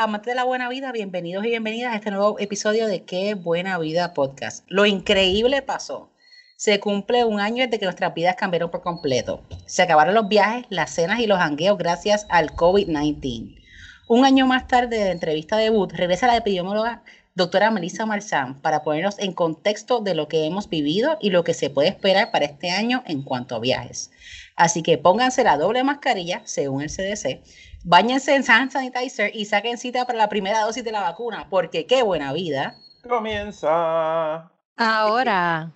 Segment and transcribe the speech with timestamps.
[0.00, 3.76] Amantes de la buena vida, bienvenidos y bienvenidas a este nuevo episodio de Qué Buena
[3.78, 4.64] Vida Podcast.
[4.68, 6.12] Lo increíble pasó.
[6.56, 9.42] Se cumple un año desde que nuestras vidas cambiaron por completo.
[9.66, 13.60] Se acabaron los viajes, las cenas y los hangueos gracias al COVID-19.
[14.06, 17.02] Un año más tarde de entrevista debut, regresa la epidemióloga
[17.34, 21.54] doctora Melissa Marzán para ponernos en contexto de lo que hemos vivido y lo que
[21.54, 24.12] se puede esperar para este año en cuanto a viajes.
[24.54, 27.40] Así que pónganse la doble mascarilla, según el CDC,
[27.84, 31.86] Báñense en hand sanitizer y saquen cita para la primera dosis de la vacuna, porque
[31.86, 32.76] qué buena vida.
[33.08, 34.50] Comienza.
[34.76, 35.72] Ahora.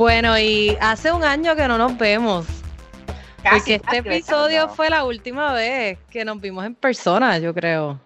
[0.00, 2.46] Bueno, y hace un año que no nos vemos.
[3.42, 8.00] porque este episodio fue la última vez que nos vimos en persona, yo creo.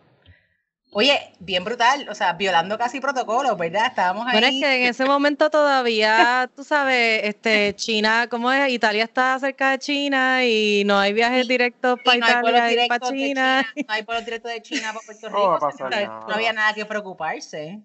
[0.91, 3.87] Oye, bien brutal, o sea, violando casi protocolo, ¿verdad?
[3.87, 4.33] Estábamos ahí.
[4.33, 8.73] Bueno, es que en ese momento todavía, tú sabes, este, China, ¿cómo es?
[8.73, 13.67] Italia está cerca de China y no hay viajes directos para Italia y para China.
[13.77, 16.27] No hay vuelos directos de China para Puerto Rico.
[16.27, 17.81] no, había nada que preocuparse.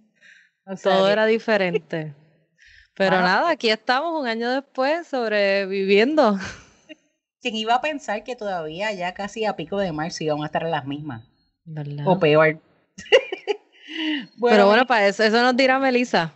[0.81, 2.16] Todo era diferente.
[3.00, 6.38] Pero nada, aquí estamos un año después sobreviviendo.
[7.42, 10.64] ¿Quién iba a pensar que todavía ya casi a pico de marzo íbamos a estar
[10.64, 11.25] en las mismas?
[12.05, 12.59] O peor.
[14.42, 16.33] Pero bueno, para eso, eso nos dirá Melissa.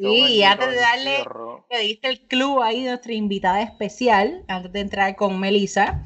[0.00, 1.24] y antes de darle,
[1.70, 6.02] que diste el club ahí de nuestra invitada especial, antes de entrar con Melissa,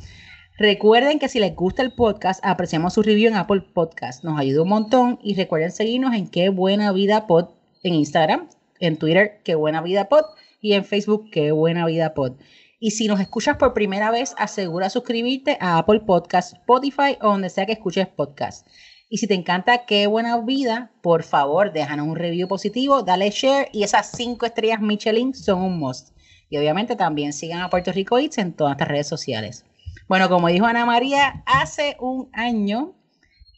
[0.59, 4.25] recuerden que si les gusta el podcast, apreciamos su review en Apple Podcast.
[4.25, 7.49] Nos ayuda un montón y recuerden seguirnos en Qué Buena Vida Pod
[7.83, 8.47] en Instagram,
[8.81, 10.25] en Twitter, qué buena vida pod,
[10.61, 12.33] y en Facebook, qué buena vida pod.
[12.81, 17.51] Y si nos escuchas por primera vez, asegura suscribirte a Apple Podcast, Spotify o donde
[17.51, 18.67] sea que escuches podcast.
[19.11, 23.69] Y si te encanta Qué Buena Vida, por favor, déjanos un review positivo, dale share
[23.73, 26.17] y esas cinco estrellas Michelin son un must.
[26.49, 29.67] Y obviamente también sigan a Puerto Rico Eats en todas las redes sociales.
[30.09, 32.95] Bueno, como dijo Ana María, hace un año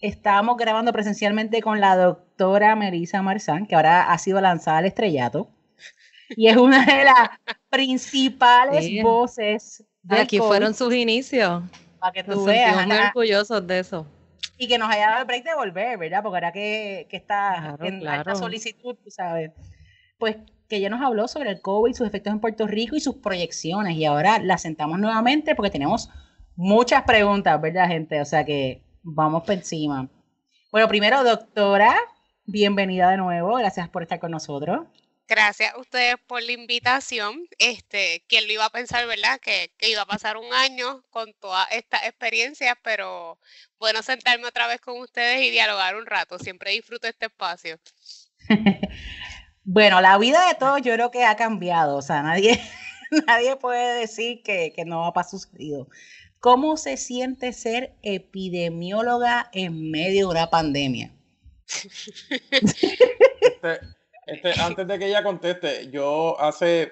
[0.02, 5.48] estábamos grabando presencialmente con la doctora Melissa Marzán, que ahora ha sido lanzada al estrellato.
[6.36, 7.30] Y es una de las
[7.70, 9.84] principales voces.
[10.02, 11.62] De Aquí fueron sus inicios.
[11.98, 12.86] Para que tú Nos veas.
[12.86, 14.06] muy orgullosos de eso.
[14.58, 16.22] Y que nos haya dado el break de volver, ¿verdad?
[16.22, 19.52] Porque ahora que, que está en esta solicitud, tú sabes.
[20.18, 20.36] Pues
[20.68, 23.96] que ella nos habló sobre el COVID, sus efectos en Puerto Rico y sus proyecciones.
[23.96, 26.10] Y ahora la sentamos nuevamente porque tenemos
[26.56, 28.20] muchas preguntas, ¿verdad, gente?
[28.20, 30.08] O sea que vamos por encima.
[30.70, 31.96] Bueno, primero, doctora,
[32.46, 33.56] bienvenida de nuevo.
[33.56, 34.86] Gracias por estar con nosotros.
[35.28, 37.46] Gracias a ustedes por la invitación.
[37.58, 39.38] Este, quién lo iba a pensar, ¿verdad?
[39.40, 43.38] Que, que iba a pasar un año con todas estas experiencias, pero
[43.78, 46.38] bueno sentarme otra vez con ustedes y dialogar un rato.
[46.38, 47.78] Siempre disfruto este espacio.
[49.64, 51.96] bueno, la vida de todos yo creo que ha cambiado.
[51.96, 52.60] O sea, nadie,
[53.26, 55.88] nadie puede decir que, que no ha sucedido.
[56.42, 61.14] ¿Cómo se siente ser epidemióloga en medio de una pandemia?
[63.40, 63.78] Este,
[64.26, 66.90] este, antes de que ella conteste, yo hace,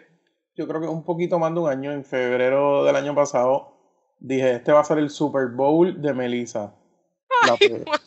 [0.54, 3.76] yo creo que un poquito más de un año, en febrero del año pasado,
[4.20, 6.72] dije, este va a ser el Super Bowl de Melissa.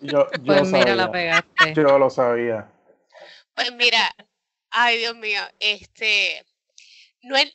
[0.01, 1.73] yo, pues mira, la pegaste.
[1.75, 2.71] Yo lo sabía.
[3.53, 4.15] Pues mira,
[4.69, 6.45] ay Dios mío, este,
[7.21, 7.53] no es,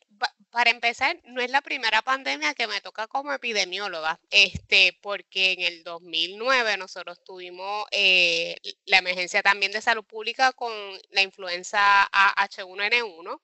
[0.59, 5.61] para empezar, no es la primera pandemia que me toca como epidemióloga, este, porque en
[5.61, 10.73] el 2009 nosotros tuvimos eh, la emergencia también de salud pública con
[11.11, 13.41] la influenza H1N1,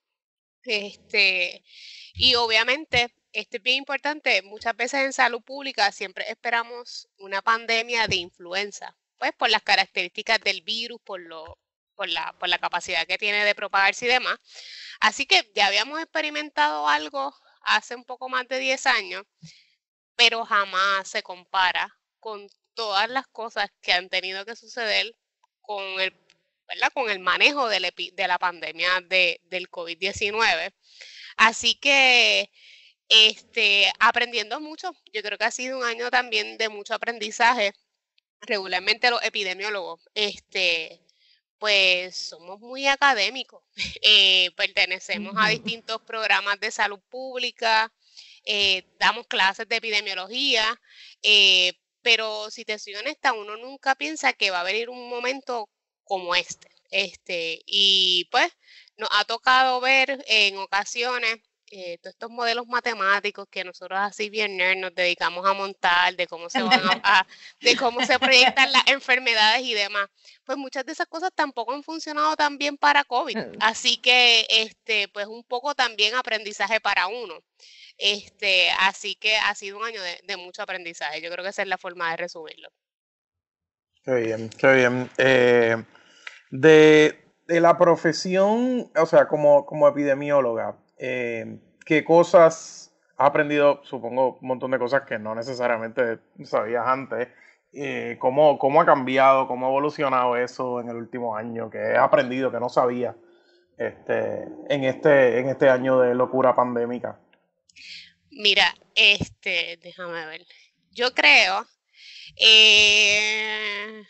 [0.65, 1.63] este,
[2.15, 8.09] y obviamente, esto es bien importante, muchas veces en salud pública siempre esperamos una pandemia
[8.09, 11.61] de influenza, pues por las características del virus, por lo
[11.95, 14.39] por la, por la capacidad que tiene de propagarse y demás.
[15.01, 19.25] Así que ya habíamos experimentado algo hace un poco más de 10 años,
[20.17, 25.15] pero jamás se compara con todas las cosas que han tenido que suceder
[25.61, 26.13] con el,
[26.69, 26.93] ¿verdad?
[26.93, 30.73] Con el manejo de la, de la pandemia de, del COVID-19.
[31.37, 32.51] Así que
[33.09, 37.73] este, aprendiendo mucho, yo creo que ha sido un año también de mucho aprendizaje.
[38.41, 41.04] Regularmente los epidemiólogos este,
[41.65, 43.63] pues somos muy académicos.
[44.03, 47.91] Eh, pertenecemos a distintos programas de salud pública,
[48.45, 50.79] eh, damos clases de epidemiología,
[51.23, 51.73] eh,
[52.03, 55.71] pero si te soy honesta, uno nunca piensa que va a venir un momento
[56.05, 56.69] como este.
[56.91, 58.53] este y pues
[58.99, 61.39] nos ha tocado ver en ocasiones
[61.71, 66.27] eh, todos estos modelos matemáticos que nosotros así bien nerd nos dedicamos a montar, de
[66.27, 67.27] cómo se van a,
[67.61, 70.09] de cómo se proyectan las enfermedades y demás,
[70.45, 73.37] pues muchas de esas cosas tampoco han funcionado tan bien para COVID.
[73.37, 73.53] Mm.
[73.61, 77.43] Así que, este, pues un poco también aprendizaje para uno.
[77.97, 81.23] Este, así que ha sido un año de, mucho aprendizaje.
[81.23, 82.69] Yo creo que esa es la forma de resumirlo.
[84.05, 85.11] Qué bien, qué bien.
[85.17, 85.83] Eh,
[86.51, 90.77] de, de, la profesión, o sea, como, como epidemióloga,
[91.07, 97.29] eh, qué cosas has aprendido, supongo, un montón de cosas que no necesariamente sabías antes.
[97.75, 101.69] Eh, ¿cómo, ¿Cómo ha cambiado, cómo ha evolucionado eso en el último año?
[101.71, 103.15] ¿Qué he aprendido que no sabía
[103.77, 107.21] este, en, este, en este año de locura pandémica?
[108.31, 110.47] Mira, este, déjame ver.
[110.91, 111.67] Yo creo,
[112.37, 114.05] eh,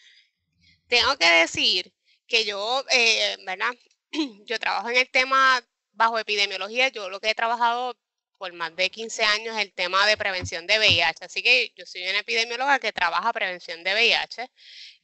[0.87, 1.93] tengo que decir
[2.29, 3.73] que yo, eh, ¿verdad?
[4.47, 5.61] Yo trabajo en el tema
[5.95, 7.97] bajo epidemiología, yo lo que he trabajado
[8.39, 11.87] por más de 15 años es el tema de prevención de VIH, así que yo
[11.87, 14.51] soy una epidemióloga que trabaja prevención de VIH,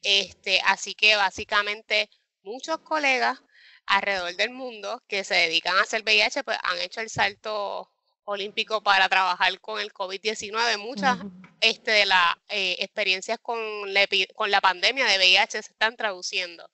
[0.03, 2.11] este, así que básicamente
[2.43, 3.41] muchos colegas
[3.87, 7.91] alrededor del mundo que se dedican a hacer VIH, pues han hecho el salto
[8.25, 10.79] olímpico para trabajar con el COVID-19.
[10.79, 11.19] Muchas
[11.61, 13.59] este, de las eh, experiencias con
[13.93, 16.71] la, con la pandemia de VIH se están traduciendo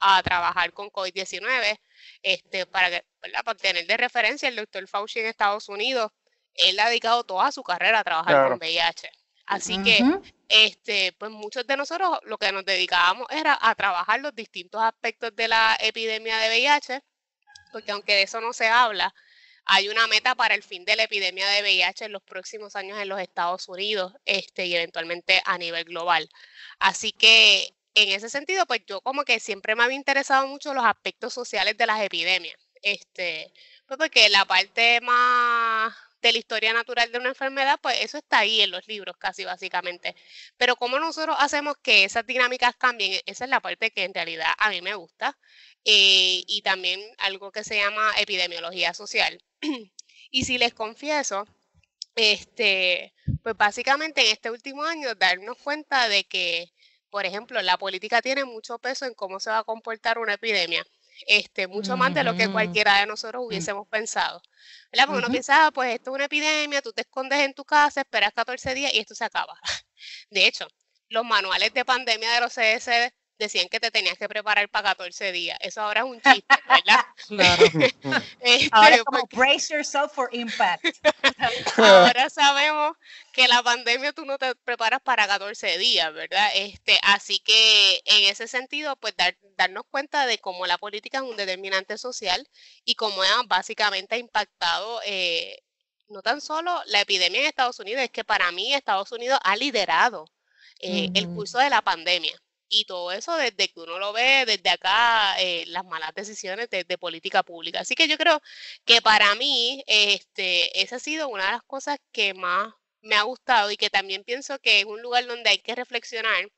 [0.00, 1.78] a trabajar con COVID-19.
[2.22, 3.02] Este, para,
[3.44, 6.10] para tener de referencia el doctor Fauci en Estados Unidos,
[6.54, 9.10] él ha dedicado toda su carrera a trabajar con VIH.
[9.46, 10.00] Así que,
[10.48, 15.34] este, pues muchos de nosotros lo que nos dedicábamos era a trabajar los distintos aspectos
[15.36, 17.02] de la epidemia de VIH,
[17.72, 19.14] porque aunque de eso no se habla,
[19.66, 22.98] hay una meta para el fin de la epidemia de VIH en los próximos años
[22.98, 26.28] en los Estados Unidos este, y eventualmente a nivel global.
[26.78, 30.84] Así que en ese sentido, pues yo como que siempre me había interesado mucho los
[30.84, 32.58] aspectos sociales de las epidemias.
[32.82, 33.52] Este,
[33.86, 35.94] pues porque la parte más
[36.24, 39.44] de la historia natural de una enfermedad, pues eso está ahí en los libros casi
[39.44, 40.16] básicamente.
[40.56, 44.52] Pero cómo nosotros hacemos que esas dinámicas cambien, esa es la parte que en realidad
[44.58, 45.38] a mí me gusta.
[45.84, 49.42] Eh, y también algo que se llama epidemiología social.
[50.30, 51.46] y si les confieso,
[52.16, 56.72] este, pues básicamente en este último año darnos cuenta de que
[57.14, 60.84] por ejemplo, la política tiene mucho peso en cómo se va a comportar una epidemia.
[61.28, 63.46] Este, mucho más de lo que cualquiera de nosotros mm.
[63.46, 64.42] hubiésemos pensado.
[64.90, 65.06] ¿verdad?
[65.06, 68.00] Porque uno piensa, ah, pues esto es una epidemia, tú te escondes en tu casa,
[68.00, 69.56] esperas 14 días y esto se acaba.
[70.30, 70.66] De hecho,
[71.08, 72.90] los manuales de pandemia de los CS
[73.38, 75.58] decían que te tenías que preparar para 14 días.
[75.60, 77.04] Eso ahora es un chiste, ¿verdad?
[77.28, 77.64] Claro.
[78.40, 80.84] Este, ahora es como brace yourself for impact.
[81.76, 82.96] ahora sabemos
[83.32, 86.50] que la pandemia tú no te preparas para 14 días, ¿verdad?
[86.54, 89.14] Este, así que en ese sentido, pues
[89.56, 92.46] darnos cuenta de cómo la política es un determinante social
[92.84, 95.58] y cómo básicamente ha impactado eh,
[96.08, 99.56] no tan solo la epidemia en Estados Unidos, es que para mí Estados Unidos ha
[99.56, 100.26] liderado
[100.80, 102.38] eh, el curso de la pandemia
[102.68, 106.84] y todo eso desde que uno lo ve desde acá, eh, las malas decisiones de,
[106.98, 107.80] política pública.
[107.80, 108.40] Así que yo creo
[108.84, 112.72] que para mí, este, esa ha sido una de las cosas que más
[113.02, 116.48] me ha gustado y que también pienso que es un lugar donde hay que reflexionar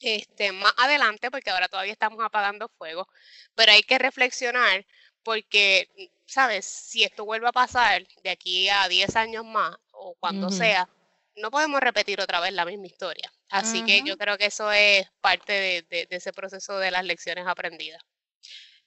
[0.00, 3.08] este, más adelante, porque ahora todavía estamos apagando fuego,
[3.54, 4.86] pero hay que reflexionar
[5.22, 5.88] porque,
[6.26, 6.66] ¿sabes?
[6.66, 10.88] Si esto vuelve a pasar de aquí a 10 años más o cuando sea,
[11.36, 13.32] no podemos repetir otra vez la misma historia.
[13.50, 18.02] Así que yo creo que eso es parte de, ese proceso de las lecciones aprendidas.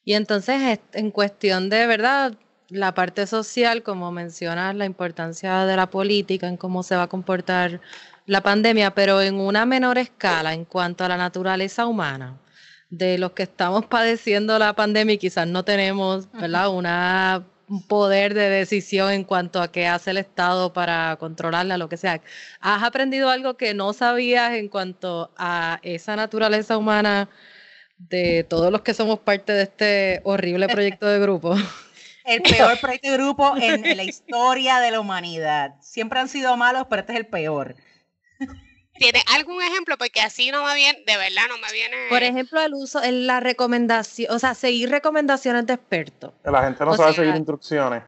[0.04, 2.34] Y entonces, en cuestión de verdad,
[2.70, 7.08] la parte social, como mencionas, la importancia de la política en cómo se va a
[7.08, 7.82] comportar
[8.26, 12.40] la pandemia, pero en una menor escala en cuanto a la naturaleza humana
[12.90, 16.70] de los que estamos padeciendo la pandemia y quizás no tenemos, ¿verdad?
[16.70, 17.46] Una
[17.88, 22.22] poder de decisión en cuanto a qué hace el Estado para controlarla, lo que sea.
[22.60, 27.30] ¿Has aprendido algo que no sabías en cuanto a esa naturaleza humana
[27.98, 31.56] de todos los que somos parte de este horrible proyecto de grupo?
[32.26, 35.76] El peor proyecto de grupo en la historia de la humanidad.
[35.82, 37.76] Siempre han sido malos, pero este es el peor.
[39.00, 39.98] ¿Tiene algún ejemplo?
[39.98, 41.96] Porque así no me viene, de verdad no me viene.
[42.10, 46.34] Por ejemplo, el uso, en la recomendación, o sea, seguir recomendaciones de expertos.
[46.44, 48.04] Que la gente no sabe seguir instrucciones.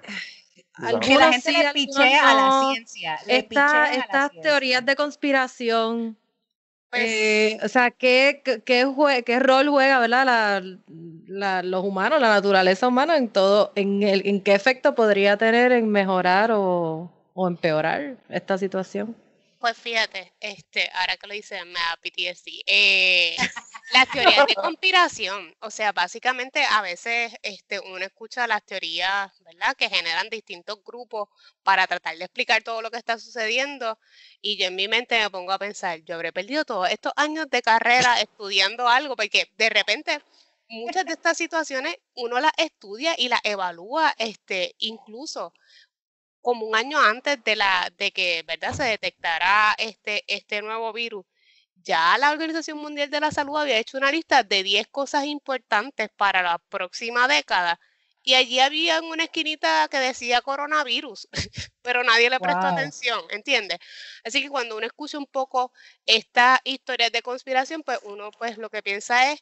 [1.02, 3.16] Que la gente le pichea a la ciencia.
[3.26, 6.18] estas teorías de conspiración.
[6.90, 10.62] Pues, eh, o sea, ¿qué, qué, rol juega, verdad,
[11.26, 15.72] la, los humanos, la naturaleza humana en todo, en, el, en qué efecto podría tener
[15.72, 19.16] en mejorar o, o empeorar esta situación?
[19.62, 22.64] Pues fíjate, este, ahora que lo dice me da PTSD.
[22.66, 23.38] Eh,
[23.94, 29.76] Las teorías de conspiración, o sea, básicamente a veces este, uno escucha las teorías, ¿verdad?
[29.78, 31.30] Que generan distintos grupos
[31.64, 34.00] para tratar de explicar todo lo que está sucediendo
[34.42, 37.48] y yo en mi mente me pongo a pensar, yo habré perdido todos estos años
[37.52, 40.22] de carrera estudiando algo, porque de repente
[40.70, 45.54] muchas de estas situaciones uno las estudia y las evalúa, este, incluso
[46.42, 51.26] como un año antes de la de que verdad se detectara este este nuevo virus
[51.84, 56.10] ya la Organización Mundial de la Salud había hecho una lista de 10 cosas importantes
[56.16, 57.80] para la próxima década
[58.24, 61.28] y allí había una esquinita que decía coronavirus,
[61.82, 63.80] pero nadie le prestó atención, ¿entiendes?
[64.24, 65.72] Así que cuando uno escucha un poco
[66.06, 69.42] estas historias de conspiración, pues uno pues lo que piensa es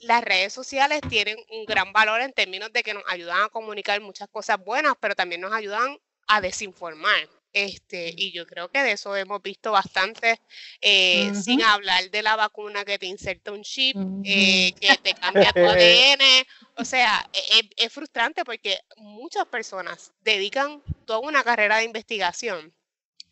[0.00, 4.00] las redes sociales tienen un gran valor en términos de que nos ayudan a comunicar
[4.00, 7.28] muchas cosas buenas, pero también nos ayudan a desinformar.
[7.52, 10.40] Este, y yo creo que de eso hemos visto bastante,
[10.80, 15.52] eh, sin hablar de la vacuna que te inserta un chip, eh, que te cambia
[15.52, 16.46] tu ADN.
[16.76, 22.72] O sea, e, e, es, frustrante porque muchas personas dedican toda una carrera de investigación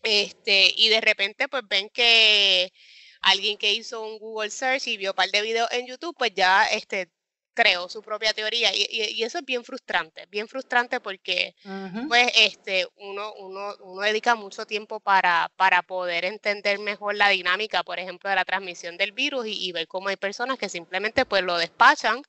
[0.03, 2.73] este, y de repente pues ven que
[3.21, 6.33] alguien que hizo un Google Search y vio un par de videos en YouTube, pues
[6.35, 7.11] ya este,
[7.59, 8.71] creó su propia teoría.
[8.73, 11.57] Y, eso es bien frustrante, bien frustrante porque
[12.07, 17.83] pues este uno, uno, uno dedica mucho tiempo para, para poder entender mejor la dinámica,
[17.83, 21.43] por ejemplo, de la transmisión del virus y, ver cómo hay personas que simplemente pues
[21.43, 22.23] lo despachan.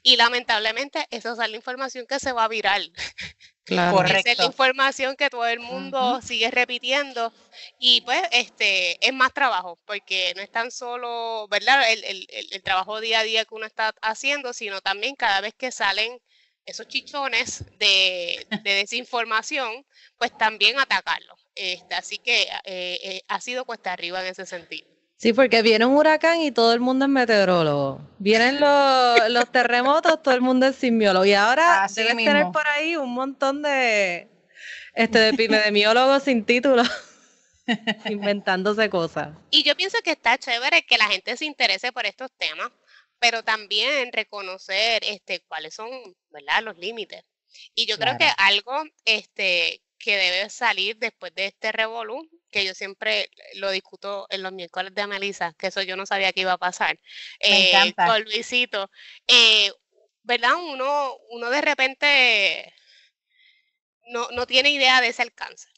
[0.00, 2.92] Y lamentablemente esa es la información que se va a viral.
[3.68, 4.02] Claro.
[4.02, 7.30] Esa es la información que todo el mundo sigue repitiendo
[7.78, 11.92] y pues este es más trabajo porque no es tan solo, ¿verdad?
[11.92, 15.52] El, el, el, trabajo día a día que uno está haciendo, sino también cada vez
[15.52, 16.18] que salen
[16.64, 19.84] esos chichones de, de desinformación,
[20.16, 21.36] pues también atacarlo.
[21.54, 24.88] Este, así que eh, eh, ha sido cuesta arriba en ese sentido.
[25.18, 28.00] Sí, porque viene un huracán y todo el mundo es meteorólogo.
[28.18, 28.60] Vienen
[29.32, 31.24] los, terremotos, todo el mundo es simiólogo.
[31.24, 34.28] Y ahora debes tener por ahí un montón de,
[34.94, 36.84] este, de epidemiólogos sin título
[38.08, 39.30] inventándose cosas.
[39.50, 42.70] Y yo pienso que está chévere que la gente se interese por estos temas,
[43.18, 45.90] pero también reconocer este, cuáles son
[46.30, 46.62] ¿verdad?
[46.62, 47.24] los límites.
[47.74, 52.74] Y yo creo que algo este, que debe salir después de este revolú que yo
[52.74, 56.52] siempre lo discuto en los miércoles de Melissa, que eso yo no sabía que iba
[56.52, 56.98] a pasar.
[57.42, 58.90] Me eh, Con Luisito.
[59.26, 59.70] Eh,
[60.22, 60.56] ¿Verdad?
[60.56, 62.74] Uno, uno de repente
[64.08, 65.68] no, no tiene idea de ese alcance.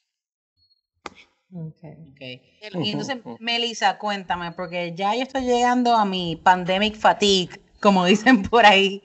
[1.52, 1.96] Okay.
[2.12, 2.42] okay.
[2.60, 8.42] Y entonces, Melissa, cuéntame, porque ya yo estoy llegando a mi pandemic fatigue, como dicen
[8.42, 9.02] por ahí.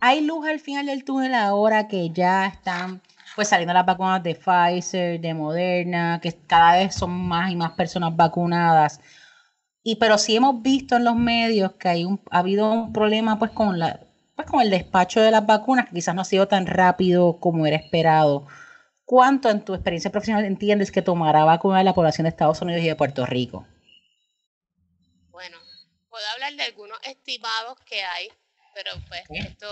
[0.00, 3.02] ¿Hay luz al final del túnel ahora que ya están
[3.36, 7.72] pues saliendo las vacunas de Pfizer, de Moderna, que cada vez son más y más
[7.72, 9.00] personas vacunadas.
[9.82, 13.38] Y pero sí hemos visto en los medios que hay un, ha habido un problema
[13.38, 14.00] pues con la
[14.34, 17.66] pues con el despacho de las vacunas, que quizás no ha sido tan rápido como
[17.66, 18.46] era esperado.
[19.04, 22.88] ¿Cuánto en tu experiencia profesional entiendes que tomará vacunar la población de Estados Unidos y
[22.88, 23.66] de Puerto Rico?
[25.30, 25.58] Bueno,
[26.10, 28.28] puedo hablar de algunos estimados que hay
[28.76, 29.66] pero pues esto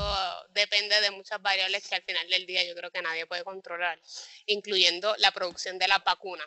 [0.54, 4.00] depende de muchas variables que al final del día yo creo que nadie puede controlar,
[4.46, 6.42] incluyendo la producción de la vacuna.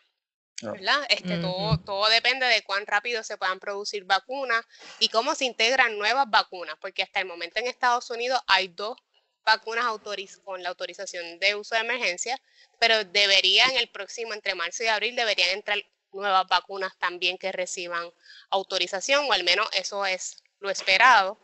[0.64, 0.72] Ah.
[0.72, 1.06] ¿verdad?
[1.10, 4.66] Este, todo, todo depende de cuán rápido se puedan producir vacunas
[4.98, 8.98] y cómo se integran nuevas vacunas, porque hasta el momento en Estados Unidos hay dos
[9.46, 12.42] vacunas autoriz con la autorización de uso de emergencia,
[12.80, 15.78] pero deberían el próximo, entre marzo y abril, deberían entrar
[16.12, 18.12] nuevas vacunas también que reciban
[18.50, 21.38] autorización, o al menos eso es lo esperado.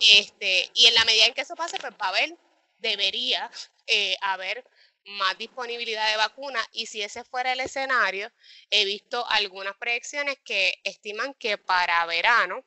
[0.00, 2.36] Este, y en la medida en que eso pase, pues va a haber,
[2.78, 3.50] debería
[3.86, 4.64] eh, haber
[5.06, 8.30] más disponibilidad de vacunas y si ese fuera el escenario,
[8.70, 12.64] he visto algunas proyecciones que estiman que para verano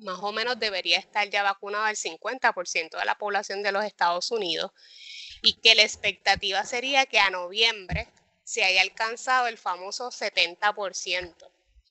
[0.00, 4.30] más o menos debería estar ya vacunado el 50% de la población de los Estados
[4.30, 4.72] Unidos.
[5.42, 8.08] Y que la expectativa sería que a noviembre
[8.44, 11.50] se haya alcanzado el famoso 70%.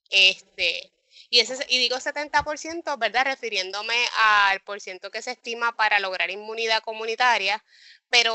[0.09, 0.91] Este,
[1.29, 3.25] y, ese, y digo 70%, ¿verdad?
[3.25, 7.63] Refiriéndome al porciento que se estima para lograr inmunidad comunitaria,
[8.09, 8.33] pero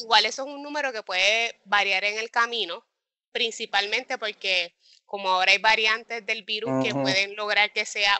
[0.00, 2.84] igual eso es un número que puede variar en el camino,
[3.32, 4.74] principalmente porque
[5.06, 8.18] como ahora hay variantes del virus que pueden lograr que sea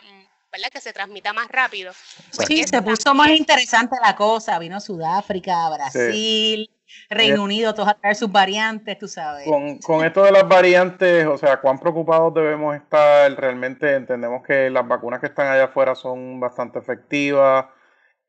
[0.51, 0.69] ¿verdad?
[0.69, 1.91] Que se transmita más rápido.
[2.33, 4.57] Pues sí, se puso más interesante la cosa.
[4.57, 6.69] Vino Sudáfrica, Brasil,
[7.09, 9.45] Reino Unido, todos a traer sus variantes, tú sabes.
[9.45, 13.31] Con, esto de las variantes, o sea, ¿cuán preocupados debemos estar?
[13.35, 17.65] Realmente entendemos que las vacunas que están allá afuera son bastante efectivas.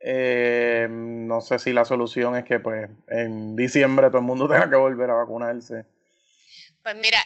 [0.00, 4.68] Eh, no sé si la solución es que pues en diciembre todo el mundo tenga
[4.68, 5.84] que volver a vacunarse.
[6.82, 7.18] Pues mira,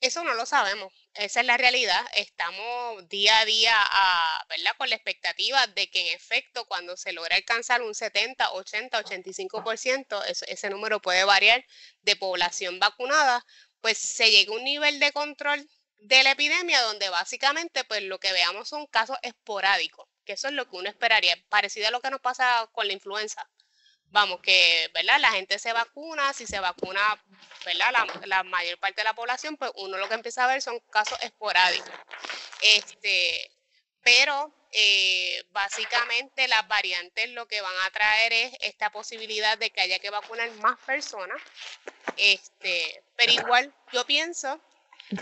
[0.00, 0.92] eso no lo sabemos.
[1.14, 2.04] Esa es la realidad.
[2.14, 4.72] Estamos día a día a, ¿verdad?
[4.78, 10.24] con la expectativa de que en efecto cuando se logra alcanzar un 70, 80, 85%,
[10.26, 11.64] ese, ese número puede variar
[12.02, 13.44] de población vacunada,
[13.80, 18.18] pues se llegue a un nivel de control de la epidemia donde básicamente pues lo
[18.18, 22.00] que veamos son casos esporádicos, que eso es lo que uno esperaría, parecido a lo
[22.00, 23.48] que nos pasa con la influenza
[24.12, 25.18] vamos, que, ¿verdad?
[25.20, 27.00] La gente se vacuna, si se vacuna,
[27.64, 28.06] ¿verdad?
[28.26, 31.18] La, mayor parte de la población, pues uno lo que empieza a ver son casos
[31.22, 31.90] esporádicos.
[32.60, 33.50] Este,
[34.02, 39.80] pero eh, básicamente las variantes lo que van a traer es esta posibilidad de que
[39.80, 41.40] haya que vacunar más personas.
[42.16, 44.60] Este, pero igual yo pienso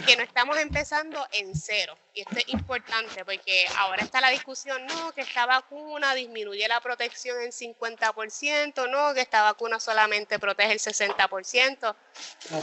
[0.06, 1.97] que no estamos empezando en cero.
[2.14, 6.80] Y esto es importante porque ahora está la discusión, no, que esta vacuna disminuye la
[6.80, 11.97] protección en 50%, no, que esta vacuna solamente protege el 60%.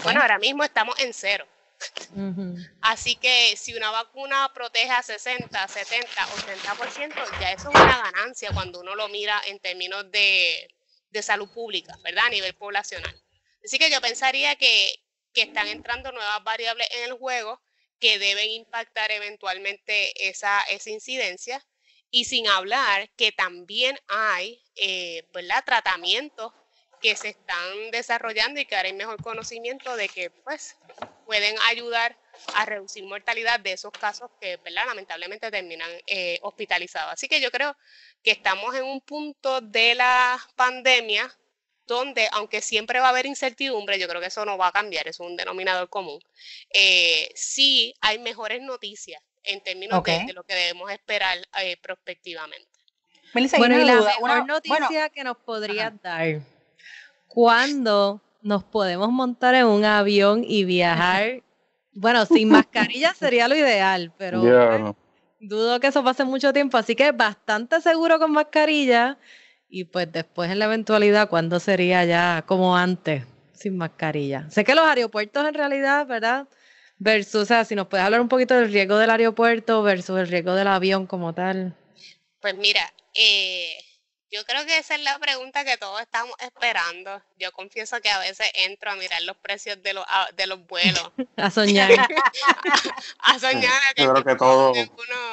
[0.04, 1.48] Bueno, ahora mismo estamos en cero.
[2.82, 8.50] Así que si una vacuna protege a 60, 70, 80%, ya eso es una ganancia
[8.52, 10.68] cuando uno lo mira en términos de,
[11.12, 12.26] de salud pública, ¿verdad?
[12.26, 13.16] A nivel poblacional.
[13.64, 15.07] Así que yo pensaría que,
[15.38, 17.62] que están entrando nuevas variables en el juego
[18.00, 21.64] que deben impactar eventualmente esa, esa incidencia.
[22.10, 25.24] Y sin hablar que también hay eh,
[25.64, 26.54] tratamientos
[27.00, 30.76] que se están desarrollando y que hay mejor conocimiento de que pues,
[31.28, 32.18] pueden ayudar
[32.56, 37.14] a reducir mortalidad de esos casos que lamentablemente terminan eh, hospitalizados.
[37.14, 37.78] Así que yo creo
[38.24, 41.32] que estamos en un punto de la pandemia
[41.88, 45.08] donde, aunque siempre va a haber incertidumbre, yo creo que eso no va a cambiar,
[45.08, 46.20] es un denominador común,
[46.74, 52.68] eh, sí hay mejores noticias en términos de, lo que debemos esperar eh, prospectivamente.
[53.58, 56.42] bueno, y la mejor noticia que nos podrías dar,
[57.28, 61.42] ¿cuándo nos podemos montar en un avión y viajar?
[61.94, 64.96] bueno, sin mascarilla sería lo ideal, pero
[65.40, 69.18] dudo que eso pase mucho tiempo, así que bastante seguro con mascarilla
[69.70, 74.50] y pues después en la eventualidad, ¿cuándo sería ya como antes, sin mascarilla?
[74.50, 76.48] Sé que los aeropuertos en realidad, ¿verdad?
[77.00, 80.28] Versus, o sea, si nos puedes hablar un poquito del riesgo del aeropuerto versus el
[80.28, 81.76] riesgo del avión como tal.
[82.42, 83.78] Pues mira, eh,
[84.32, 87.22] yo creo que esa es la pregunta que todos estamos esperando.
[87.38, 91.12] Yo confieso que a veces entro a mirar los precios de los, de los vuelos.
[91.38, 91.92] a soñar.
[93.20, 93.82] a, soñar.
[93.96, 94.74] Yo creo que todo,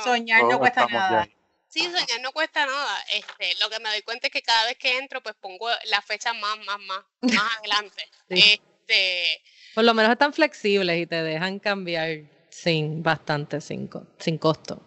[0.04, 1.28] soñar no cuesta nada.
[1.74, 3.04] Sí, soñar no cuesta nada.
[3.12, 6.00] Este, lo que me doy cuenta es que cada vez que entro, pues pongo la
[6.02, 8.08] fecha más, más, más, más adelante.
[8.28, 9.42] Este,
[9.74, 14.80] Por lo menos están flexibles y te dejan cambiar sin bastante, sin, sin costo.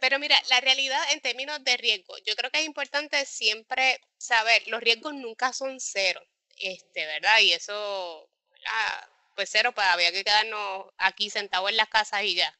[0.00, 4.62] Pero mira, la realidad en términos de riesgo, yo creo que es importante siempre saber,
[4.68, 6.22] los riesgos nunca son cero,
[6.56, 7.40] este, ¿verdad?
[7.40, 8.26] Y eso,
[9.36, 12.58] pues cero, pues había que quedarnos aquí sentados en las casas y ya.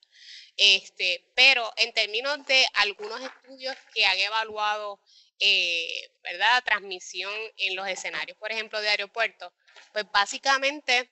[0.56, 5.00] Este, pero en términos de algunos estudios que han evaluado,
[5.40, 6.62] eh, ¿verdad?
[6.64, 9.52] Transmisión en los escenarios, por ejemplo, de aeropuertos,
[9.92, 11.10] pues básicamente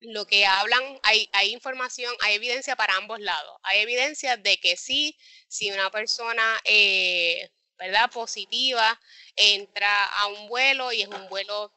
[0.00, 3.58] lo que hablan, hay, hay, información, hay evidencia para ambos lados.
[3.62, 5.16] Hay evidencia de que sí,
[5.48, 8.10] si una persona, eh, ¿verdad?
[8.10, 9.00] Positiva
[9.36, 11.72] entra a un vuelo y es un vuelo,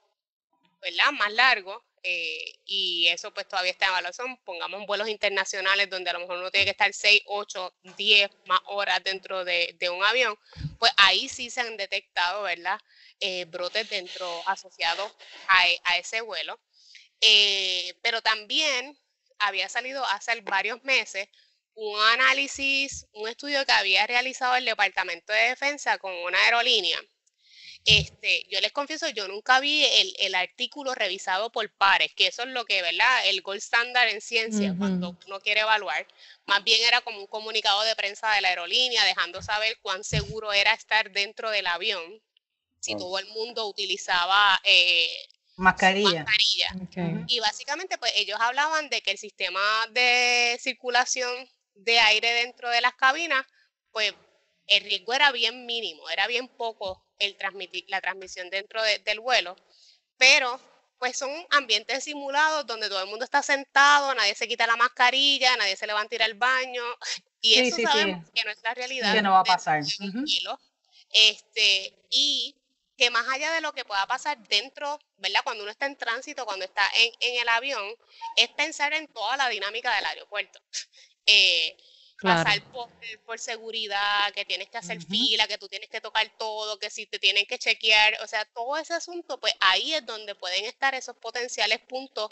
[0.82, 1.12] ¿verdad?
[1.14, 4.38] Más largo, eh, y eso pues todavía está en evaluación.
[4.44, 8.60] Pongamos vuelos internacionales donde a lo mejor uno tiene que estar 6, 8, 10 más
[8.66, 10.38] horas dentro de, un avión,
[10.78, 12.80] pues ahí sí se han detectado, ¿verdad?
[13.20, 15.12] Eh, brotes dentro asociados
[15.48, 16.60] a, ese vuelo.
[17.22, 18.98] Eh, pero también
[19.40, 21.28] había salido hace varios meses
[21.76, 27.00] un análisis, un estudio que había realizado el Departamento de Defensa con una aerolínea
[27.86, 29.84] este, yo les confieso, yo nunca vi
[30.20, 33.28] el, artículo revisado por pares, que eso es lo que, ¿verdad?
[33.28, 36.06] El gold standard en ciencia, cuando uno quiere evaluar.
[36.46, 40.54] Más bien era como un comunicado de prensa de la aerolínea, dejando saber cuán seguro
[40.54, 42.22] era estar dentro del avión,
[42.80, 45.08] si todo el mundo utilizaba eh,
[45.60, 46.26] mascarilla.
[47.28, 49.62] Y básicamente, pues ellos hablaban de que el sistema
[49.92, 53.46] de circulación de aire dentro de las cabinas,
[53.92, 54.14] pues
[54.70, 59.56] el riesgo era bien mínimo, era bien poco el transmitir, la transmisión dentro del vuelo,
[60.18, 60.60] pero
[61.00, 65.56] pues son ambientes simulados donde todo el mundo está sentado, nadie se quita la mascarilla,
[65.56, 66.84] nadie se levanta a ir al baño,
[67.42, 69.14] y eso sabemos que no es la realidad.
[69.14, 69.82] Que no va a pasar.
[71.12, 72.56] Este, y
[72.98, 75.40] que más allá de lo que pueda pasar dentro, ¿verdad?
[75.44, 77.84] Cuando uno está en tránsito, cuando está en, el avión,
[78.36, 80.60] es pensar en toda la dinámica del aeropuerto.
[81.26, 81.78] Eh,
[82.22, 82.62] pasar
[83.26, 87.06] por, seguridad, que tienes que hacer fila, que tú tienes que tocar todo, que si
[87.06, 90.94] te tienen que chequear, o sea, todo ese asunto, pues ahí es donde pueden estar
[90.96, 92.30] esos potenciales puntos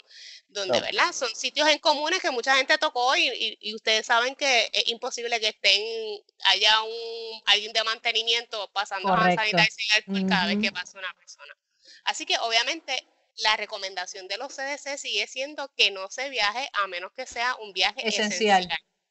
[0.48, 1.12] donde, ¿verdad?
[1.12, 5.40] Son sitios en comunes que mucha gente tocó y, y, ustedes saben que es imposible
[5.40, 9.64] que estén, haya un alguien de mantenimiento pasando a sanitario
[10.06, 11.56] sin cada vez que pasa una persona.
[12.04, 13.06] Así que obviamente
[13.38, 17.54] la recomendación de los CDC sigue siendo que no se viaje a menos que sea
[17.56, 18.68] un viaje esencial.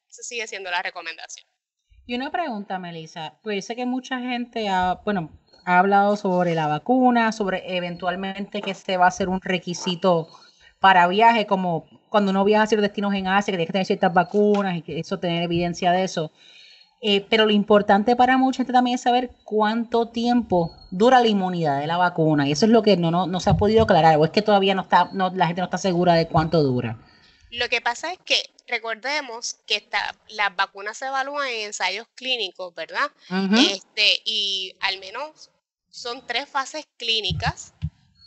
[0.08, 1.46] Eso sigue siendo la recomendación.
[2.06, 5.30] Y una pregunta, Melissa, pues sé que mucha gente ha, bueno,
[5.66, 10.28] ha hablado sobre la vacuna, sobre eventualmente que se va a hacer un requisito
[10.80, 13.86] para viaje, como cuando uno viaja a ciertos destinos en Asia, que tiene que tener
[13.86, 16.32] ciertas vacunas y que eso tener evidencia de eso.
[17.00, 21.78] Eh, pero lo importante para mucha gente también es saber cuánto tiempo dura la inmunidad
[21.80, 22.48] de la vacuna.
[22.48, 24.16] Y eso es lo que no, no, no se ha podido aclarar.
[24.16, 26.98] O es que todavía no está, no, la gente no está segura de cuánto dura.
[27.50, 29.88] Lo que pasa es que recordemos que
[30.28, 33.10] las vacunas se evalúan en ensayos clínicos, ¿verdad?
[33.56, 35.50] este, y al menos
[35.90, 37.74] son tres fases clínicas.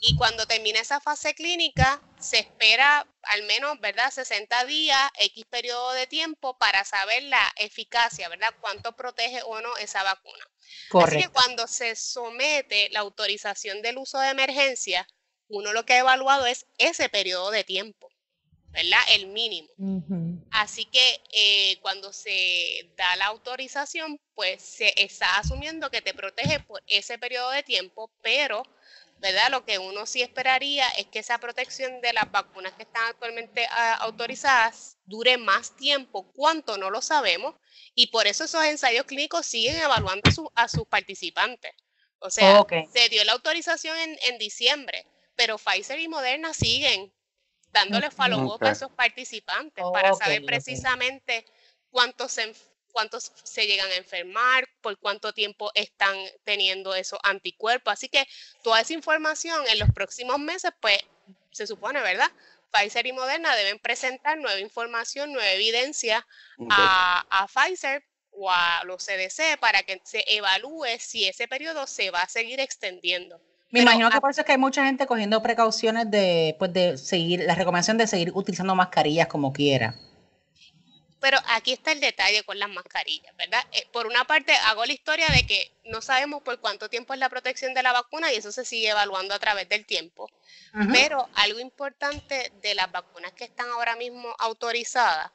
[0.03, 4.09] Y cuando termina esa fase clínica, se espera al menos, ¿verdad?
[4.09, 8.51] 60 días, X periodo de tiempo para saber la eficacia, ¿verdad?
[8.61, 10.43] Cuánto protege o no esa vacuna.
[10.89, 11.17] Correcto.
[11.17, 15.07] Así que cuando se somete la autorización del uso de emergencia,
[15.49, 18.10] uno lo que ha evaluado es ese periodo de tiempo.
[18.71, 18.99] ¿Verdad?
[19.09, 19.69] El mínimo.
[20.51, 26.59] Así que eh, cuando se da la autorización, pues se está asumiendo que te protege
[26.61, 28.63] por ese periodo de tiempo, pero,
[29.19, 29.51] ¿verdad?
[29.51, 33.65] Lo que uno sí esperaría es que esa protección de las vacunas que están actualmente
[33.69, 37.55] ah, autorizadas dure más tiempo, cuánto no lo sabemos,
[37.93, 41.73] y por eso esos ensayos clínicos siguen evaluando a sus participantes.
[42.19, 47.11] O sea, se dio la autorización en, en diciembre, pero Pfizer y Moderna siguen
[47.71, 51.45] dándole follow-up a esos participantes para saber precisamente
[51.89, 52.53] cuántos se,
[52.91, 57.93] cuántos se llegan a enfermar, por cuánto tiempo están teniendo esos anticuerpos.
[57.93, 58.25] Así que
[58.63, 60.99] toda esa información en los próximos meses, pues
[61.51, 62.31] se supone, ¿verdad?
[62.71, 66.25] Pfizer y Moderna deben presentar nueva información, nueva evidencia
[66.69, 72.11] a, a Pfizer o a los CDC para que se evalúe si ese periodo se
[72.11, 73.41] va a seguir extendiendo.
[73.71, 76.97] Me imagino que por eso es que hay mucha gente cogiendo precauciones de, pues, de
[76.97, 79.95] seguir, la recomendación de seguir utilizando mascarillas como quiera.
[81.21, 83.63] Pero aquí está el detalle con las mascarillas, ¿verdad?
[83.71, 87.19] Eh, por una parte, hago la historia de que no sabemos por cuánto tiempo es
[87.19, 90.29] la protección de la vacuna y eso se sigue evaluando a través del tiempo.
[90.91, 95.31] Pero algo importante de las vacunas que están ahora mismo autorizadas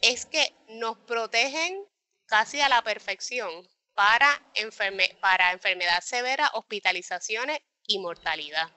[0.00, 1.84] es que nos protegen
[2.26, 3.50] casi a la perfección
[3.94, 8.68] para, enferme para enfermedad severa, hospitalizaciones y mortalidad.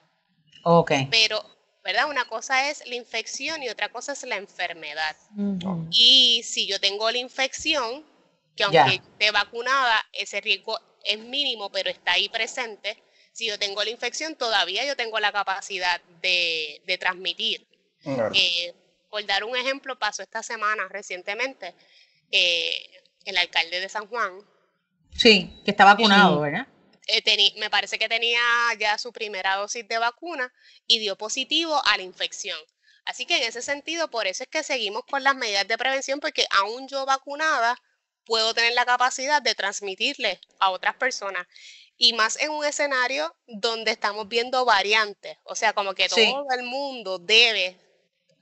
[0.64, 0.92] Ok.
[1.10, 1.42] Pero,
[1.84, 2.08] ¿verdad?
[2.10, 5.16] Una cosa es la infección y otra cosa es la enfermedad.
[5.90, 8.04] Y si yo tengo la infección,
[8.56, 13.00] que aunque esté vacunada, ese riesgo es mínimo, pero está ahí presente.
[13.32, 17.66] Si yo tengo la infección, todavía yo tengo la capacidad de, transmitir.
[18.04, 18.74] Eh,
[19.10, 21.74] por dar un ejemplo, pasó esta semana recientemente,
[22.32, 22.90] eh,
[23.24, 24.40] el alcalde de San Juan.
[25.16, 26.66] Sí, que está vacunado, ¿verdad?
[27.06, 28.40] Eh, me parece que tenía
[28.78, 30.52] ya su primera dosis de vacuna
[30.86, 32.58] y dio positivo a la infección.
[33.04, 36.20] Así que en ese sentido, por eso es que seguimos con las medidas de prevención,
[36.20, 37.76] porque aún yo vacunada
[38.24, 41.46] puedo tener la capacidad de transmitirle a otras personas.
[41.96, 46.64] Y más en un escenario donde estamos viendo variantes, o sea, como que todo el
[46.64, 47.78] mundo debe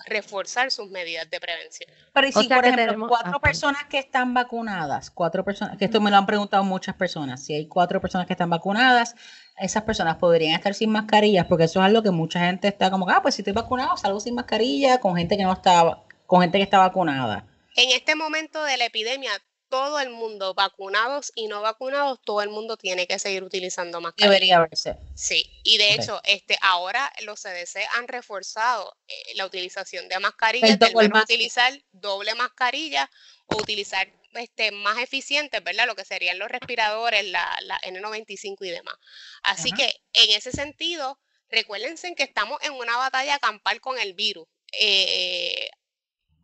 [0.07, 1.91] reforzar sus medidas de prevención.
[2.13, 6.17] Pero si, por ejemplo, cuatro personas que están vacunadas, cuatro personas, que esto me lo
[6.17, 9.15] han preguntado muchas personas, si hay cuatro personas que están vacunadas,
[9.59, 13.09] esas personas podrían estar sin mascarillas, porque eso es algo que mucha gente está como,
[13.09, 16.59] ah, pues si estoy vacunado, salgo sin mascarilla con gente que no está, con gente
[16.59, 17.47] que está vacunada.
[17.77, 19.31] En este momento de la epidemia,
[19.73, 24.31] todo el mundo, vacunados y no vacunados, todo el mundo tiene que seguir utilizando mascarillas.
[24.31, 24.99] Debería verse.
[25.15, 30.79] Sí, y de hecho, este, ahora los CDC han reforzado eh, la utilización de mascarillas,
[30.79, 33.11] de utilizar doble mascarilla
[33.47, 35.87] o utilizar este, más eficientes, ¿verdad?
[35.87, 38.97] Lo que serían los respiradores, la, la N95 y demás.
[39.43, 44.47] Así que en ese sentido, recuérdense que estamos en una batalla campal con el virus.
[44.79, 45.71] Eh,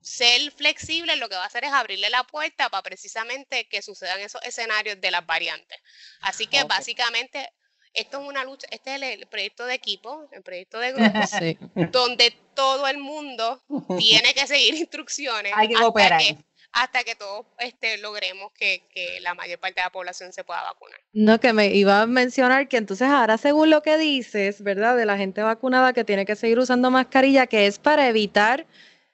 [0.09, 4.21] ser flexible lo que va a hacer es abrirle la puerta para precisamente que sucedan
[4.21, 5.79] esos escenarios de las variantes.
[6.23, 7.53] Así que básicamente
[7.93, 12.33] esto es una lucha, este es el, proyecto de equipo, el proyecto de grupo, donde
[12.55, 13.63] todo el mundo
[13.99, 16.39] tiene que seguir instrucciones hasta, que,
[16.73, 20.63] hasta que todos este, logremos que, que, la mayor parte de la población se pueda
[20.63, 21.01] vacunar.
[21.13, 24.97] No, que me iba a mencionar que entonces ahora según lo que dices, ¿verdad?
[24.97, 28.67] De la gente vacunada que tiene que seguir usando mascarilla, que es para evitar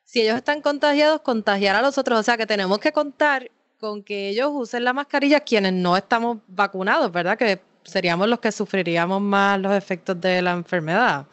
[0.04, 2.20] si ellos están contagiados, contagiar a los otros.
[2.20, 6.38] O sea que tenemos que contar con que ellos usen la mascarilla quienes no estamos
[6.46, 7.36] vacunados, ¿verdad?
[7.36, 11.26] Que seríamos los que sufriríamos más los efectos de la enfermedad.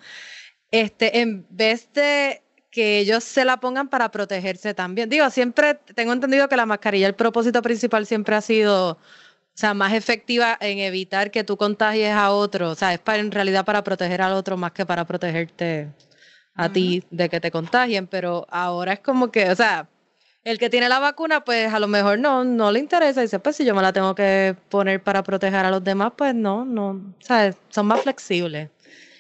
[0.72, 5.10] Este, en vez de que ellos se la pongan para protegerse también.
[5.10, 8.98] Digo, siempre tengo entendido que la mascarilla, el propósito principal siempre ha sido, o
[9.54, 12.72] sea, más efectiva en evitar que tú contagies a otro.
[12.72, 15.90] O sea, es para, en realidad para proteger al otro más que para protegerte
[16.56, 18.08] a ti de que te contagien.
[18.08, 19.88] Pero ahora es como que, o sea,
[20.44, 23.22] el que tiene la vacuna, pues a lo mejor no, no le interesa.
[23.22, 26.34] Dice, pues si yo me la tengo que poner para proteger a los demás, pues
[26.34, 27.56] no, no, ¿sabes?
[27.70, 28.70] Son más flexibles.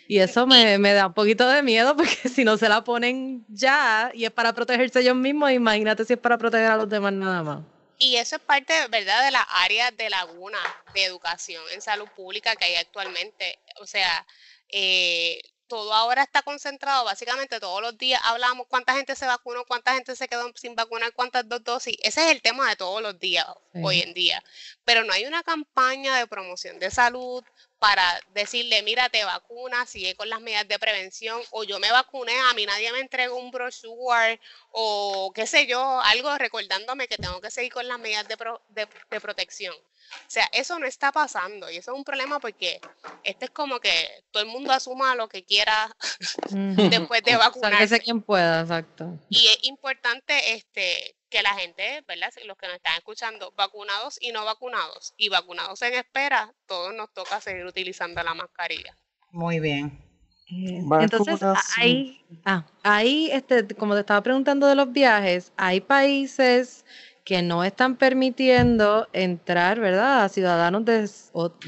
[0.08, 3.46] Y eso me, me, da un poquito de miedo porque si no se la ponen
[3.48, 7.13] ya y es para protegerse ellos mismos, imagínate si es para proteger a los demás
[7.13, 7.60] nada más.
[7.98, 10.58] Y eso es parte, ¿verdad?, de las áreas de laguna
[10.96, 13.60] de educación en salud pública que hay actualmente.
[13.80, 14.26] O sea,
[14.70, 15.39] eh,
[15.72, 20.18] todo ahora está concentrado, básicamente todos los días hablamos cuánta gente se vacunó, cuánta gente
[20.18, 21.96] se quedó sin vacunar, cuántas dos dosis.
[22.04, 23.46] Ese es el tema de todos los días
[23.82, 24.44] hoy en día.
[24.84, 27.42] Pero no hay una campaña de promoción de salud
[27.80, 28.04] para
[28.34, 32.54] decirle, mira, te vacunas, sigue con las medidas de prevención, o yo me vacuné, a
[32.54, 37.50] mí nadie me entregó un brochure, o qué sé yo, algo recordándome que tengo que
[37.50, 39.74] seguir con las medidas de, de protección.
[40.12, 42.80] O sea, eso no está pasando y eso es un problema porque
[43.24, 45.96] este es como que todo el mundo asuma lo que quiera
[46.50, 48.00] después de vacunarse.
[48.00, 49.20] quien pueda, exacto.
[49.30, 52.30] Y es importante este que la gente, ¿verdad?
[52.46, 57.12] Los que nos están escuchando, vacunados y no vacunados, y vacunados en espera, todos nos
[57.14, 58.96] toca seguir utilizando la mascarilla.
[59.32, 60.12] Muy bien.
[60.52, 61.40] Eh, entonces,
[61.78, 66.84] ahí, ah, ahí este, como te estaba preguntando de los viajes, hay países
[67.24, 71.10] que no están permitiendo entrar, ¿verdad?, a ciudadanos de,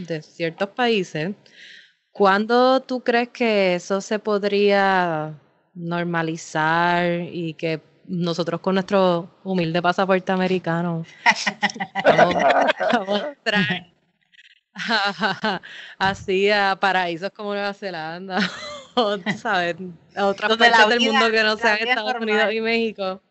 [0.08, 1.36] de ciertos países.
[2.12, 5.34] ¿Cuándo tú crees que eso se podría
[5.74, 11.06] normalizar y que nosotros con nuestro humilde pasaporte americano
[12.04, 12.36] vamos,
[13.24, 13.94] a entrar
[15.98, 18.40] así a paraísos como Nueva Zelanda
[18.96, 19.76] o, ¿sabes?
[20.16, 23.22] a otras partes del mundo que no sean Estados Unidos y México?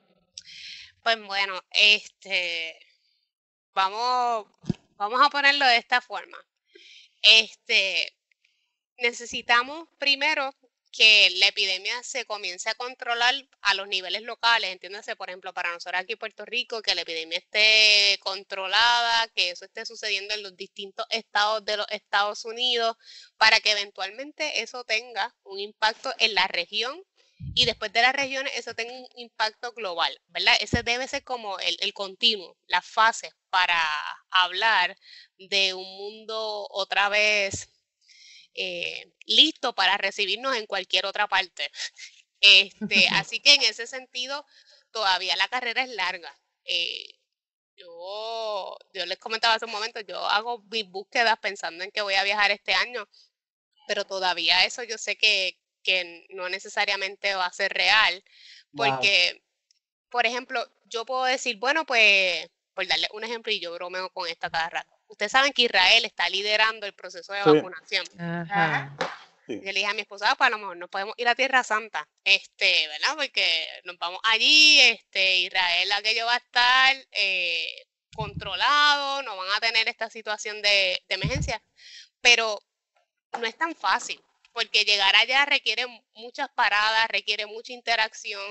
[1.03, 2.79] Pues bueno, este,
[3.75, 4.47] vamos,
[4.97, 6.39] vamos a ponerlo de esta forma.
[7.23, 8.17] Este,
[8.99, 10.55] necesitamos primero
[10.93, 15.73] que la epidemia se comience a controlar a los niveles locales, entiéndase, por ejemplo, para
[15.73, 20.43] nosotros aquí en Puerto Rico, que la epidemia esté controlada, que eso esté sucediendo en
[20.43, 22.97] los distintos estados de los Estados Unidos,
[23.39, 27.03] para que eventualmente eso tenga un impacto en la región
[27.55, 30.55] y después de las regiones eso tenga un impacto global, ¿verdad?
[30.61, 33.79] Ese debe ser como el, el continuo, las fases para
[34.31, 34.97] hablar
[35.39, 37.69] de un mundo otra vez
[38.55, 41.71] eh, listo para recibirnos en cualquier otra parte.
[42.45, 44.45] Este, así que en ese sentido,
[44.91, 46.37] todavía la carrera es larga.
[46.65, 47.07] Eh,
[47.77, 52.15] yo, yo les comentaba hace un momento, yo hago mis búsquedas pensando en que voy
[52.15, 53.09] a viajar este año,
[53.87, 58.23] pero todavía eso yo sé que, que no necesariamente va a ser real,
[58.75, 59.43] porque,
[60.09, 64.29] por ejemplo, yo puedo decir, bueno, pues, por darle un ejemplo, y yo bromeo con
[64.29, 64.91] esta cada rato.
[65.09, 68.05] Ustedes saben que Israel está liderando el proceso de vacunación.
[69.49, 71.35] Yo le dije a mi esposa, ah, pues a lo mejor nos podemos ir a
[71.35, 73.17] Tierra Santa, este, ¿verdad?
[73.17, 79.61] Porque nos vamos allí, este, Israel aquello va a estar eh, controlado, no van a
[79.61, 81.63] tener esta situación de, de emergencia,
[82.21, 82.59] pero
[83.39, 88.43] no es tan fácil porque llegar allá requiere muchas paradas, requiere mucha interacción.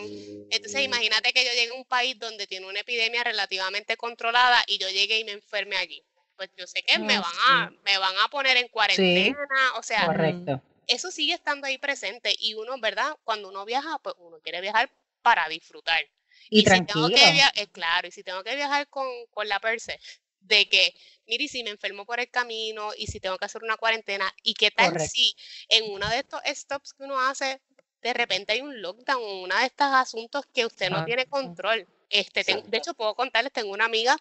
[0.49, 0.85] Entonces, mm.
[0.85, 4.89] imagínate que yo llegue a un país donde tiene una epidemia relativamente controlada y yo
[4.89, 6.03] llegue y me enferme allí.
[6.35, 9.37] Pues yo sé que me, van a, me van a poner en cuarentena,
[9.77, 10.09] o sea,
[10.87, 13.15] eso sigue estando ahí presente y uno, ¿verdad?
[13.23, 14.89] Cuando uno viaja, pues uno quiere viajar
[15.21, 16.03] para disfrutar.
[16.49, 17.07] Y, tranquilo.
[17.07, 19.99] Si tengo que eh, claro, y si tengo que viajar con, con la perse,
[20.41, 20.93] de que,
[21.27, 24.53] mire, si me enfermo por el camino y si tengo que hacer una cuarentena, y
[24.53, 25.35] qué tal si
[25.69, 27.61] en uno de estos stops que uno hace,
[28.01, 31.87] de repente hay un lockdown, uno de estos asuntos que usted no tiene control.
[32.09, 34.17] Este, de hecho, puedo contarles, tengo una amiga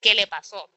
[0.00, 0.70] que le pasó.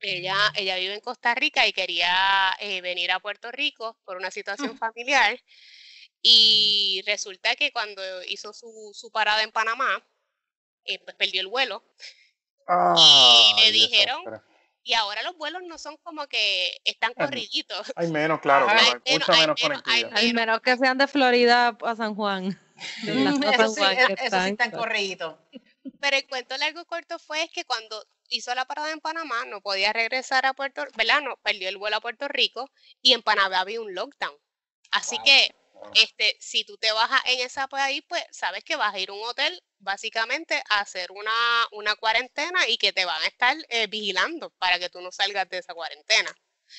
[0.00, 4.30] Ella, ella vive en Costa Rica y quería eh, venir a Puerto Rico por una
[4.30, 5.38] situación familiar.
[6.22, 10.04] Y resulta que cuando hizo su, su parada en Panamá,
[10.84, 11.84] eh, pues perdió el vuelo
[12.68, 14.22] y le dijeron,
[14.84, 17.92] y ahora los vuelos no son como que están corriditos.
[17.96, 20.10] Hay menos, claro, hay, mucho menos, conectividad.
[20.14, 22.58] Hay, menos que sean de Florida a San Juan.
[23.06, 23.82] eso, sí,
[24.24, 25.36] están corriditos.
[26.00, 29.92] Pero el cuento largo corto fue que cuando hizo la parada en Panamá no podía
[29.92, 31.20] regresar a Puerto, ¿verdad?
[31.22, 32.68] No, perdió el vuelo a Puerto Rico
[33.00, 34.34] y en Panamá había un lockdown.
[34.90, 35.54] Así que
[35.94, 39.12] Este, si tú te bajas en ese país, pues sabes que vas a ir a
[39.12, 41.32] un hotel básicamente a hacer una,
[41.72, 45.48] una cuarentena y que te van a estar eh, vigilando para que tú no salgas
[45.48, 46.34] de esa cuarentena.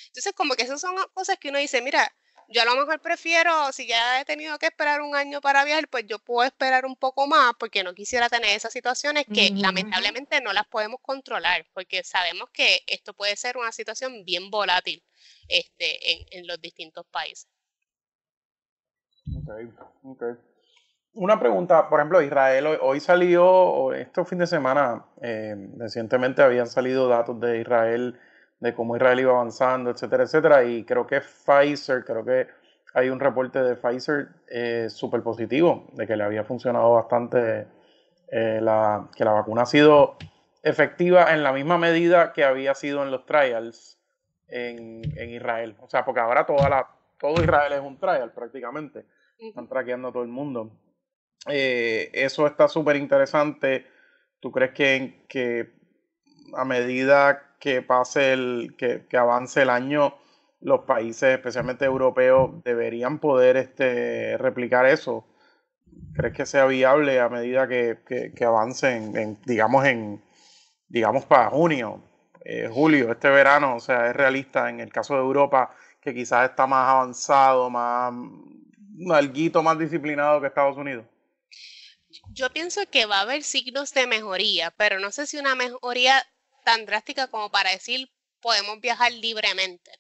[0.08, 2.12] Entonces, como que esas son cosas que uno dice, mira,
[2.48, 5.88] yo a lo mejor prefiero, si ya he tenido que esperar un año para viajar,
[5.88, 10.42] pues yo puedo esperar un poco más porque no quisiera tener esas situaciones que lamentablemente
[10.42, 15.04] no las podemos controlar, porque sabemos que esto puede ser una situación bien volátil
[15.48, 17.48] este, en, en los distintos países.
[20.04, 20.36] Okay.
[21.16, 27.08] Una pregunta, por ejemplo, Israel hoy, salió, este fin de semana, eh, recientemente habían salido
[27.08, 28.20] datos de Israel
[28.60, 30.64] de cómo Israel iba avanzando, etcétera, etcétera.
[30.64, 32.48] Y creo que Pfizer, creo que
[32.94, 37.68] hay un reporte de Pfizer eh, súper positivo, de que le había funcionado bastante,
[38.30, 40.16] eh, la, que la vacuna ha sido
[40.64, 44.00] efectiva en la misma medida que había sido en los trials
[44.48, 45.76] en, Israel.
[45.82, 46.88] O sea, porque ahora toda la,
[47.20, 49.06] todo Israel es un trial prácticamente.
[49.50, 50.72] Están traqueando a todo el mundo.
[51.48, 53.86] Eh, eso está súper interesante.
[54.40, 55.74] ¿Tú crees que, que
[56.54, 60.16] a medida que pase el, que, avance el año,
[60.62, 65.26] los países, especialmente europeos, deberían poder este, replicar eso.
[66.16, 70.22] ¿Crees que sea viable a medida que, que, avancen, en, digamos, en,
[70.88, 72.02] digamos, para junio,
[72.46, 73.76] eh, julio, este verano?
[73.76, 78.14] O sea, es realista en el caso de Europa, que quizás está más avanzado, más,
[79.12, 81.06] algo más disciplinado que Estados Unidos.
[82.30, 86.26] Yo pienso que va a haber signos de mejoría, pero no sé si una mejoría
[86.64, 89.92] tan drástica como para decir podemos viajar libremente,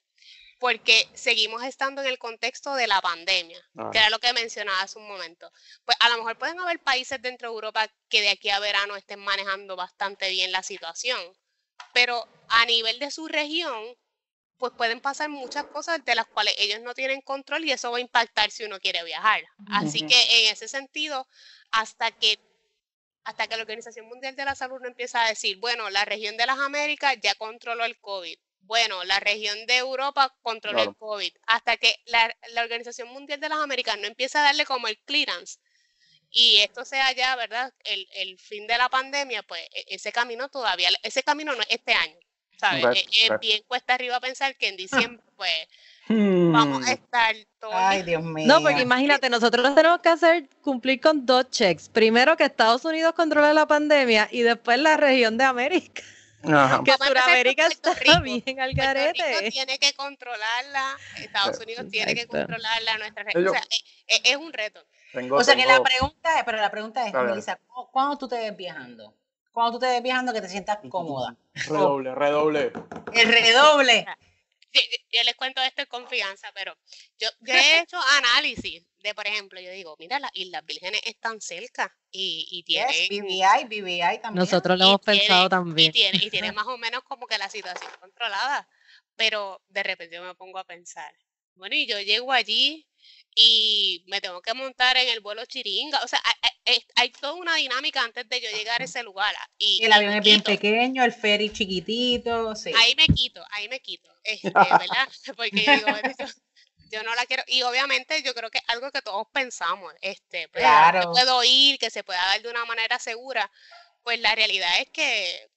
[0.59, 3.59] porque seguimos estando en el contexto de la pandemia,
[3.91, 5.51] que era lo que mencionaba hace un momento.
[5.85, 8.95] Pues a lo mejor pueden haber países dentro de Europa que de aquí a verano
[8.95, 11.19] estén manejando bastante bien la situación,
[11.93, 13.95] pero a nivel de su región,
[14.63, 17.97] pues pueden pasar muchas cosas de las cuales ellos no tienen control y eso va
[17.97, 19.43] a impactar si uno quiere viajar.
[19.69, 21.27] Así que en ese sentido,
[21.69, 22.39] hasta que
[23.25, 26.37] hasta que la Organización Mundial de la Salud no empieza a decir, bueno, la región
[26.37, 31.33] de las Américas ya controló el COVID, bueno, la región de Europa controló el COVID,
[31.45, 35.59] hasta que la, Organización Mundial de las Américas no empieza a darle como el clearance
[36.29, 37.73] y esto sea ya, ¿verdad?
[37.83, 41.67] El, el fin de la pandemia, pues e, ese camino todavía, ese camino no es
[41.69, 42.17] este año,
[42.63, 43.05] ¿sabes?
[43.11, 45.67] E, es, bien cuesta arriba pensar que en diciembre, pues
[46.09, 46.93] Vamos a hmm.
[46.93, 47.73] estar todos.
[47.75, 48.45] Ay, Dios mío.
[48.45, 51.87] No, porque imagínate, nosotros tenemos que hacer cumplir con dos checks.
[51.87, 56.03] Primero que Estados Unidos controle la pandemia y después la región de América.
[56.43, 59.49] Que Sudamérica está bien al garete.
[59.49, 63.47] tiene que controlarla, Estados Unidos tiene que controlarla, nuestra región.
[63.47, 63.63] O sea,
[64.07, 64.85] es, es, un reto.
[65.31, 67.57] o sea que la pregunta es, pero la pregunta es, Melissa,
[67.93, 69.15] ¿cuándo tú te ves viajando?
[69.53, 71.37] Cuando tú te ves viajando que te sientas cómoda.
[71.53, 72.73] Redoble, redoble.
[73.13, 74.05] El redoble
[75.11, 76.75] yo, les cuento esto en confianza, pero
[77.19, 81.95] yo, he hecho análisis de, por ejemplo, yo digo, mira, las Islas Vírgenes están cerca
[82.11, 83.07] y, y tienen...
[83.09, 84.35] BBI, BBI también.
[84.35, 85.89] Nosotros lo hemos pensado también.
[85.89, 88.67] Y tiene, y tiene más o menos como que la situación controlada,
[89.15, 91.13] pero de repente yo me pongo a pensar,
[91.55, 92.87] bueno, y yo llego allí
[93.35, 95.99] y me tengo que montar en el vuelo chiringa.
[96.03, 96.21] O sea,
[96.95, 99.33] hay, toda una dinámica antes de yo llegar a ese lugar.
[99.57, 102.55] Y, el avión es bien pequeño, el ferry chiquitito.
[102.55, 102.71] Sí.
[102.75, 104.09] Ahí me quito, ahí me quito.
[104.23, 105.09] Este, ¿Verdad?
[105.37, 105.87] Porque yo digo,
[106.91, 107.43] yo no la quiero.
[107.47, 109.93] Y obviamente yo creo que es algo que todos pensamos.
[110.01, 111.01] Este, pues, claro.
[111.01, 113.51] que puedo ir, que se pueda dar de una manera segura.
[114.03, 115.49] Pues la realidad es que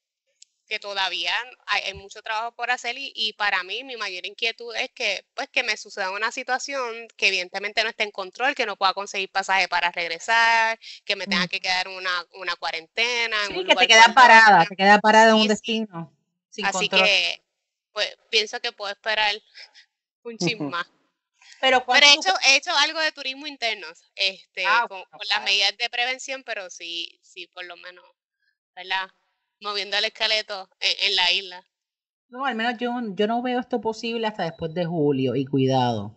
[0.67, 1.33] que todavía
[1.67, 5.63] hay, mucho trabajo por hacer y, para mí mi mayor inquietud es que pues que
[5.63, 9.69] me suceda una situación que evidentemente no esté en control, que no pueda conseguir pasaje
[9.69, 11.49] para regresar, que me tenga mm.
[11.49, 13.37] que quedar una, una cuarentena.
[13.49, 16.13] Sí, que te queda parada, te queda parada en un destino.
[16.63, 17.43] Así que
[17.93, 19.35] pues pienso que puedo esperar
[20.23, 20.87] un chin más.
[21.61, 25.89] Pero, he, hecho, he hecho algo de turismo interno, este, ah, con, las medidas de
[25.89, 28.05] prevención, pero sí, sí, por lo menos,
[28.75, 29.11] ¿verdad?
[29.61, 31.65] Moviendo el esqueleto en, la isla.
[32.29, 36.17] No, al menos yo, yo no veo esto posible hasta después de julio y cuidado.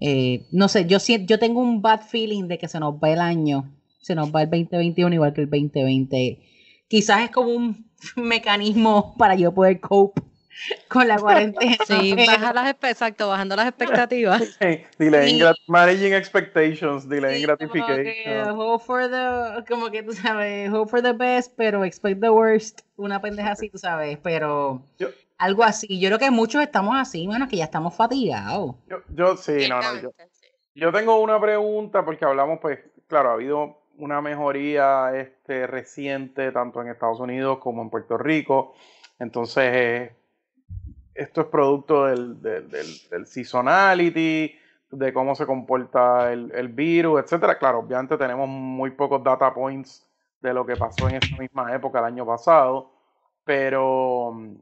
[0.00, 3.20] Eh, no sé, yo, yo tengo un bad feeling de que se nos va el
[3.20, 6.40] año, se nos va el 2021 igual que el 2020.
[6.88, 10.22] Quizás es como un mecanismo para yo poder cope
[10.88, 11.76] con la cuarentena.
[11.86, 14.58] Sí, baja las, exacto, bajando las expectativas.
[14.98, 18.48] Delay managing expectations, delay gratification.
[18.50, 22.82] hope for the, como que tú sabes, hope for the best, pero expect the worst.
[22.96, 24.82] Una pendeja así, tú sabes, pero
[25.38, 26.00] algo así.
[26.00, 28.76] Yo creo que muchos estamos así, bueno, que ya estamos fatigados.
[28.88, 30.00] Yo, yo sí, no, no.
[30.00, 30.10] Yo,
[30.74, 36.82] yo tengo una pregunta porque hablamos, pues, claro, ha habido una mejoría este, reciente tanto
[36.82, 38.74] en Estados Unidos como en Puerto Rico.
[39.18, 40.10] Entonces,
[41.14, 44.54] esto es producto del, del, del, seasonality.
[44.90, 47.58] de cómo se comporta el, el virus, etcétera.
[47.58, 50.06] Claro, obviamente tenemos muy pocos data points
[50.40, 52.90] de lo que pasó en esa misma época el año pasado,
[53.44, 54.54] pero mm,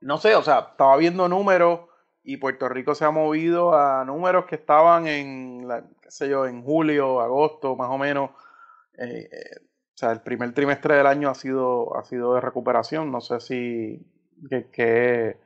[0.00, 1.80] no sé, o sea, estaba viendo números
[2.22, 5.68] y Puerto Rico se ha movido a números que estaban en,
[6.00, 8.30] qué sé yo, en julio, agosto, más o menos.
[8.98, 13.12] Eh, eh, o sea, el primer trimestre del año ha sido, ha sido de recuperación.
[13.12, 14.06] No sé si,
[14.72, 15.38] que,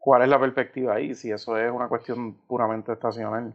[0.00, 3.54] cuál es la perspectiva ahí, si eso es una cuestión puramente estacional.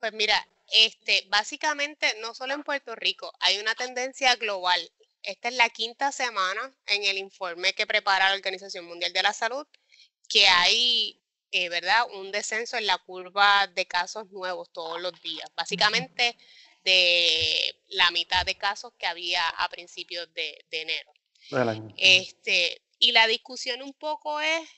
[0.00, 0.34] Pues mira,
[0.72, 4.80] este, básicamente no solo en Puerto Rico, hay una tendencia global.
[5.22, 9.32] Esta es la quinta semana en el informe que prepara la Organización Mundial de la
[9.32, 9.66] Salud,
[10.28, 11.20] que hay,
[11.52, 15.50] eh, ¿verdad?, un descenso en la curva de casos nuevos todos los días.
[15.54, 16.36] Básicamente
[16.84, 21.12] de la mitad de casos que había a principios de, enero.
[21.96, 24.68] Este, y la discusión un poco es,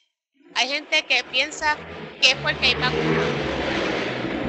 [0.55, 1.79] hay gente que piensa
[2.21, 3.35] que es porque hay vacunas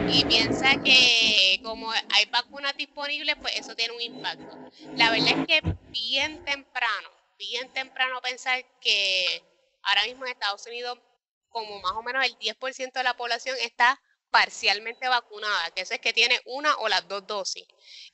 [0.06, 4.58] y piensa que como hay vacunas disponibles, pues eso tiene un impacto.
[4.96, 9.44] La verdad es que bien temprano, bien temprano pensar que
[9.84, 10.98] ahora mismo en Estados Unidos
[11.50, 16.00] como más o menos el 10% de la población está parcialmente vacunada, que eso es
[16.00, 17.66] que tiene una o las dos dosis,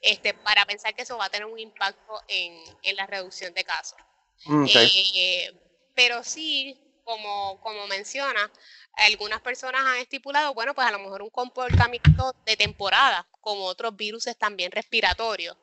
[0.01, 3.97] este, para pensar que eso va a tener un impacto en, la reducción de casos.
[4.45, 5.51] Mm, eh,
[5.95, 8.51] pero sí, como, como menciona,
[8.93, 13.95] algunas personas han estipulado, bueno, pues a lo mejor un comportamiento de temporada, como otros
[13.95, 15.57] virus también respiratorios.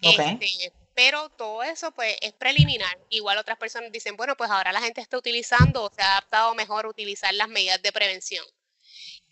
[0.00, 2.98] Este, pero todo eso pues es preliminar.
[3.08, 6.54] Igual otras personas dicen, bueno, pues ahora la gente está utilizando o se ha adaptado
[6.54, 8.44] mejor a utilizar las medidas de prevención.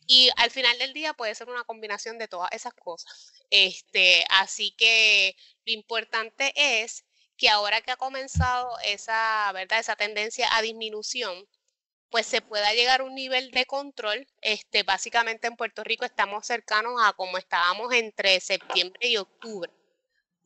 [0.07, 3.33] Y al final del día puede ser una combinación de todas esas cosas.
[3.51, 7.05] Este, así que lo importante es
[7.41, 9.81] que ahora que ha comenzado esa, ¿verdad?
[9.81, 11.49] esa tendencia a disminución,
[12.11, 14.27] pues se pueda llegar a un nivel de control.
[14.43, 19.73] Este, básicamente en Puerto Rico estamos cercanos a como estábamos entre septiembre y octubre.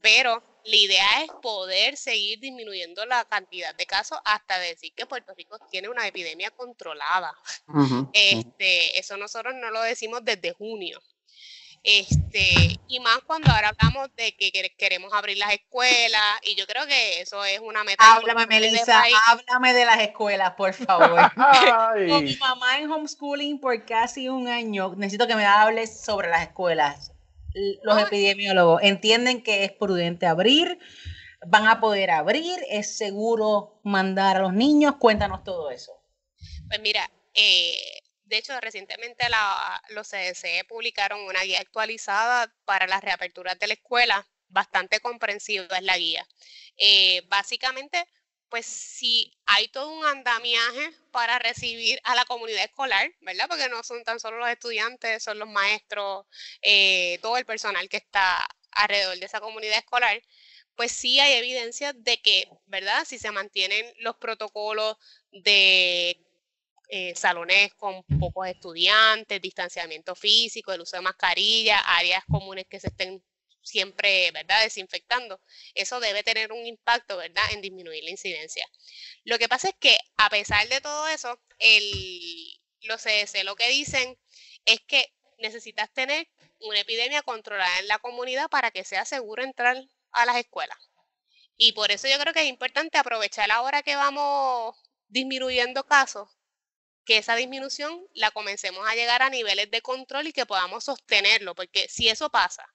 [0.00, 5.34] Pero la idea es poder seguir disminuyendo la cantidad de casos hasta decir que Puerto
[5.34, 7.34] Rico tiene una epidemia controlada.
[8.12, 11.02] este, eso nosotros no lo decimos desde junio.
[11.86, 16.86] Este, y más cuando ahora hablamos de que queremos abrir las escuelas, y yo creo
[16.86, 18.14] que eso es una meta.
[18.14, 21.30] Háblame, Melissa, háblame de las escuelas, por favor.
[22.08, 26.40] Con mi mamá en homeschooling por casi un año, necesito que me hables sobre las
[26.40, 27.12] escuelas.
[27.82, 30.78] Los epidemiólogos entienden que es prudente abrir,
[31.46, 35.92] van a poder abrir, es seguro mandar a los niños, cuéntanos todo eso.
[36.66, 38.00] Pues mira, eh,
[38.34, 39.24] de hecho, recientemente
[39.90, 45.82] los CDC publicaron una guía actualizada para las reaperturas de la escuela, bastante comprensiva es
[45.84, 46.26] la guía.
[46.76, 48.04] Eh, básicamente,
[48.48, 53.46] pues si hay todo un andamiaje para recibir a la comunidad escolar, ¿verdad?
[53.48, 56.26] Porque no son tan solo los estudiantes, son los maestros,
[56.60, 60.20] eh, todo el personal que está alrededor de esa comunidad escolar,
[60.74, 63.04] pues sí hay evidencia de que, ¿verdad?
[63.06, 64.96] Si se mantienen los protocolos
[65.30, 66.23] de
[66.96, 72.86] eh, salones con pocos estudiantes, distanciamiento físico, el uso de mascarilla, áreas comunes que se
[72.86, 73.20] estén
[73.62, 75.40] siempre, ¿verdad?, desinfectando.
[75.74, 78.64] Eso debe tener un impacto, ¿verdad?, en disminuir la incidencia.
[79.24, 81.36] Lo que pasa es que, a pesar de todo eso,
[82.82, 84.16] los CDC lo que dicen
[84.64, 86.28] es que necesitas tener
[86.60, 89.76] una epidemia controlada en la comunidad para que sea seguro entrar
[90.12, 90.78] a las escuelas.
[91.56, 94.76] Y por eso yo creo que es importante aprovechar ahora que vamos
[95.08, 96.28] disminuyendo casos
[97.04, 101.54] que esa disminución la comencemos a llegar a niveles de control y que podamos sostenerlo,
[101.54, 102.66] porque si eso pasa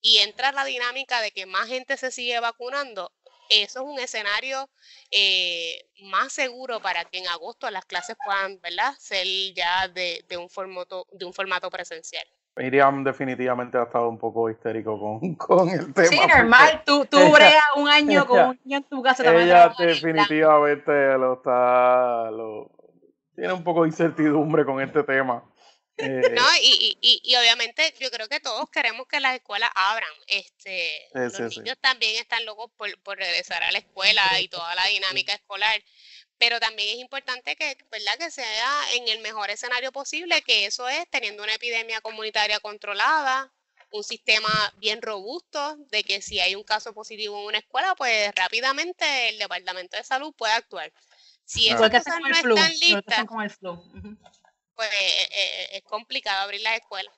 [0.00, 3.12] y entra la dinámica de que más gente se sigue vacunando,
[3.48, 4.68] eso es un escenario
[5.10, 8.94] eh, más seguro para que en agosto las clases puedan ¿verdad?
[8.98, 12.24] ser ya de, un, formato, de un formato presencial.
[12.56, 14.98] Miriam definitivamente ha estado un poco histérico
[15.38, 16.06] con, el tema.
[16.06, 17.18] Sí, normal, tú, tú
[17.76, 19.24] un año con un niño en tu casa.
[19.34, 22.70] Ella definitivamente lo está, lo,
[23.34, 25.44] tiene un poco de incertidumbre con este tema.
[25.98, 30.08] Eh, no, y, y, y, obviamente yo creo que todos queremos que las escuelas abran.
[30.26, 34.86] Este, los niños también están locos por, por, regresar a la escuela y toda la
[34.86, 35.82] dinámica escolar.
[36.38, 38.18] Pero también es importante que, ¿verdad?
[38.18, 43.52] que sea en el mejor escenario posible, que eso es teniendo una epidemia comunitaria controlada,
[43.90, 48.32] un sistema bien robusto, de que si hay un caso positivo en una escuela, pues
[48.34, 50.90] rápidamente el Departamento de Salud puede actuar.
[51.44, 53.26] Si esas cosas no están listas,
[54.74, 57.14] pues eh, eh, es complicado abrir las escuelas.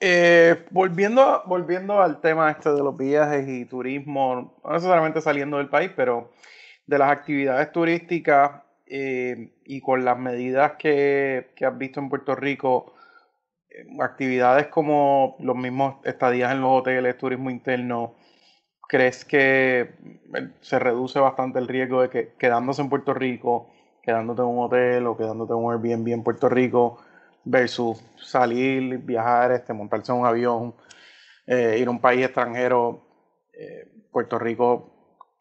[0.00, 5.68] Eh, volviendo, volviendo al tema este de los viajes y turismo, no necesariamente saliendo del
[5.68, 6.32] país, pero
[6.86, 12.94] de las actividades turísticas y con las medidas que, que has visto en Puerto Rico,
[14.00, 18.14] actividades como los mismos estadías en los hoteles, turismo interno,
[18.88, 19.80] ¿crees que
[20.34, 23.70] eh, se reduce bastante el riesgo de que quedándose en Puerto Rico,
[24.02, 26.98] quedándote en un hotel o quedándote en un Airbnb en Puerto Rico
[27.44, 30.74] versus salir, viajar, este, montarse en un avión,
[31.46, 33.02] eh, ir a un país extranjero,
[33.52, 34.94] eh, Puerto Rico,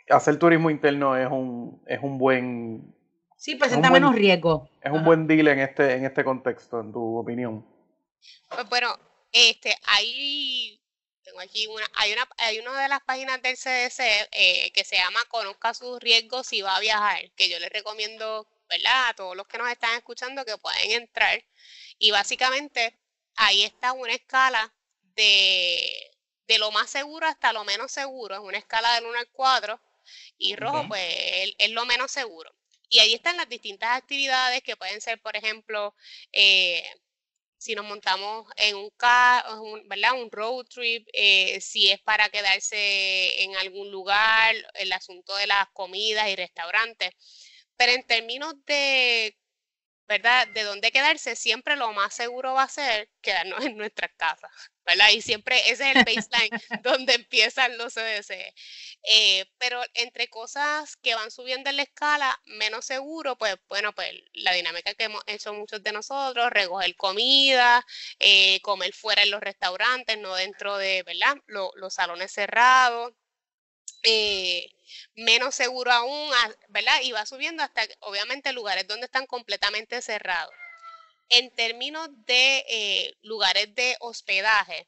[0.09, 2.93] hacer turismo interno es un, es un buen...
[3.37, 4.69] Sí, presenta menos riesgo.
[4.81, 7.65] Es un buen deal en este, en este contexto, en tu opinión.
[8.49, 8.87] Pues bueno,
[9.31, 10.79] este, hay,
[11.23, 13.99] tengo aquí una, hay una, hay una de las páginas del CDC
[14.31, 18.47] eh, que se llama Conozca sus riesgos si va a viajar, que yo les recomiendo,
[18.69, 19.09] ¿verdad?
[19.09, 21.43] A todos los que nos están escuchando que pueden entrar.
[21.97, 22.97] Y básicamente
[23.35, 24.73] ahí está una escala
[25.15, 26.11] de,
[26.47, 29.79] de lo más seguro hasta lo menos seguro, es una escala del 1 al 4,
[30.37, 32.53] y rojo pues es, lo menos seguro.
[32.89, 35.95] Y ahí están las distintas actividades que pueden ser, por ejemplo,
[36.31, 36.83] eh,
[37.63, 40.13] si nos montamos en un carro, ¿verdad?
[40.21, 45.67] Un road trip, eh, si es para quedarse en algún lugar, el asunto de las
[45.71, 47.11] comidas y restaurantes.
[47.77, 49.37] Pero en términos de,
[50.07, 50.47] ¿verdad?
[50.49, 54.51] De dónde quedarse, siempre lo más seguro va a ser quedarnos en nuestras casas.
[54.85, 55.09] ¿verdad?
[55.11, 56.49] Y siempre ese es el baseline
[56.83, 58.53] donde empiezan los CDC.
[59.03, 64.09] Eh, pero entre cosas que van subiendo en la escala, menos seguro, pues bueno, pues
[64.33, 67.85] la dinámica que hemos hecho muchos de nosotros, recoger comida,
[68.19, 71.37] eh, comer fuera en los restaurantes, no dentro de, ¿verdad?
[71.47, 73.13] los salones cerrados.
[74.03, 74.69] Eh,
[75.15, 76.31] menos seguro aún,
[76.69, 77.01] ¿verdad?
[77.03, 80.53] Y va subiendo hasta, obviamente, lugares donde están completamente cerrados.
[81.29, 84.87] En términos de eh, lugares de hospedaje,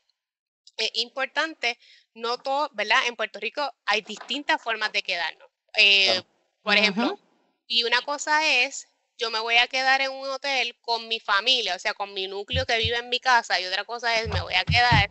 [0.77, 1.79] es importante,
[2.13, 3.07] no todo, ¿verdad?
[3.07, 5.49] En Puerto Rico hay distintas formas de quedarnos.
[5.77, 6.21] Eh,
[6.61, 7.19] por ejemplo,
[7.67, 8.87] y una cosa es,
[9.17, 12.27] yo me voy a quedar en un hotel con mi familia, o sea, con mi
[12.27, 15.09] núcleo que vive en mi casa, y otra cosa es, me voy a quedar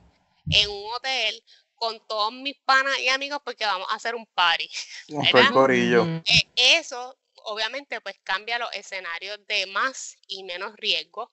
[0.50, 1.42] en un hotel
[1.75, 4.68] con todos mis panas y amigos porque vamos a hacer un party.
[5.09, 5.25] Un
[6.27, 11.31] eh, eso obviamente pues cambia los escenarios de más y menos riesgo.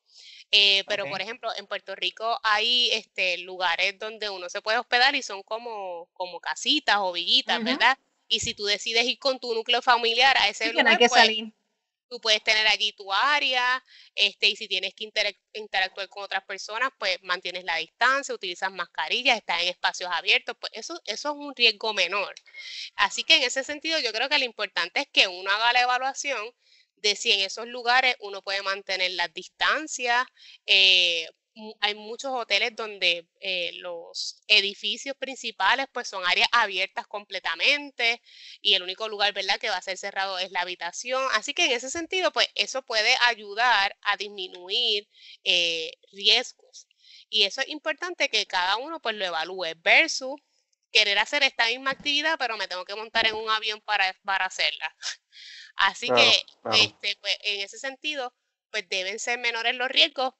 [0.52, 5.16] Eh, pero por ejemplo, en Puerto Rico hay este, lugares donde uno se puede hospedar
[5.16, 7.98] y son como, como casitas o villitas, ¿verdad?
[8.28, 11.54] Y si tú decides ir con tu núcleo familiar a ese lugar, que pues, salir
[12.12, 13.82] tú puedes tener allí tu área,
[14.16, 15.09] este, y si tienes que
[15.53, 20.74] interactuar con otras personas, pues mantienes la distancia, utilizas mascarillas, estás en espacios abiertos, pues
[20.76, 22.36] eso, eso es un riesgo menor.
[22.95, 25.84] Así que en ese sentido yo creo que lo importante es que uno haga la
[25.84, 26.51] evaluación
[26.97, 30.26] de si en esos lugares uno puede mantener las distancias,
[30.66, 31.28] eh,
[31.82, 38.22] hay muchos hoteles donde eh, los edificios principales pues son áreas abiertas completamente
[38.62, 41.22] y el único lugar verdad que va a ser cerrado es la habitación.
[41.34, 45.08] Así que en ese sentido pues eso puede ayudar a disminuir
[45.43, 46.88] eh, riesgos.
[47.30, 50.39] Y eso es importante que cada uno pues lo evalúe versus
[50.91, 54.45] querer hacer esta misma actividad pero me tengo que montar en un avión para, para
[54.45, 54.95] hacerla.
[55.76, 58.34] Así que este pues en ese sentido
[58.72, 60.34] pues deben ser menores los riesgos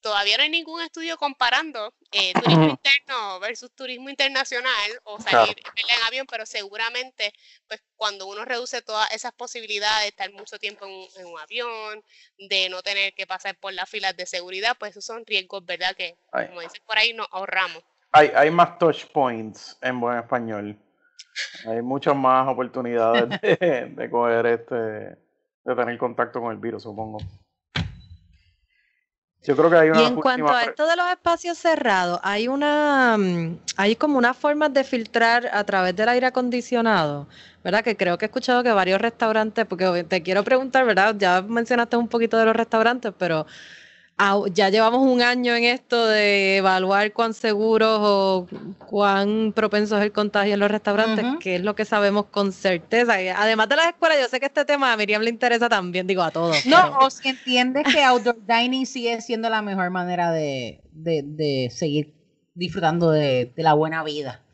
[0.00, 6.02] todavía no hay ningún estudio comparando eh, turismo interno versus turismo internacional o salir en
[6.06, 7.32] avión, pero seguramente,
[7.66, 12.02] pues cuando uno reduce todas esas posibilidades de estar mucho tiempo en un, avión,
[12.38, 15.94] de no tener que pasar por las filas de seguridad, pues esos son riesgos, ¿verdad?
[15.96, 17.82] Que, como dices por ahí, nos ahorramos.
[18.12, 20.78] Hay, hay más touch points en buen español.
[21.66, 27.18] Hay muchas más oportunidades de, de coger este, de tener contacto con el virus, supongo.
[29.48, 30.02] Yo creo que hay una.
[30.02, 34.34] Y en cuanto a esto de los espacios cerrados, hay una, mm, hay como una
[34.34, 37.26] forma de filtrar a través del aire acondicionado,
[37.64, 37.82] ¿verdad?
[37.82, 41.14] Que creo que he escuchado que varios restaurantes, porque te quiero preguntar, ¿verdad?
[41.16, 43.46] Ya mencionaste un poquito de los restaurantes, pero
[44.52, 48.48] ya llevamos un año en esto de evaluar cuán seguros o
[48.78, 53.14] cuán propenso es el contagio en los restaurantes, que es lo que sabemos con certeza.
[53.36, 56.22] Además de las escuelas, yo sé que este tema a Miriam le interesa también, digo
[56.22, 56.66] a todos.
[56.66, 60.80] No, o si entiendes que outdoor dining sigue siendo la mejor manera de,
[61.70, 62.14] seguir
[62.54, 64.44] disfrutando de, la buena vida.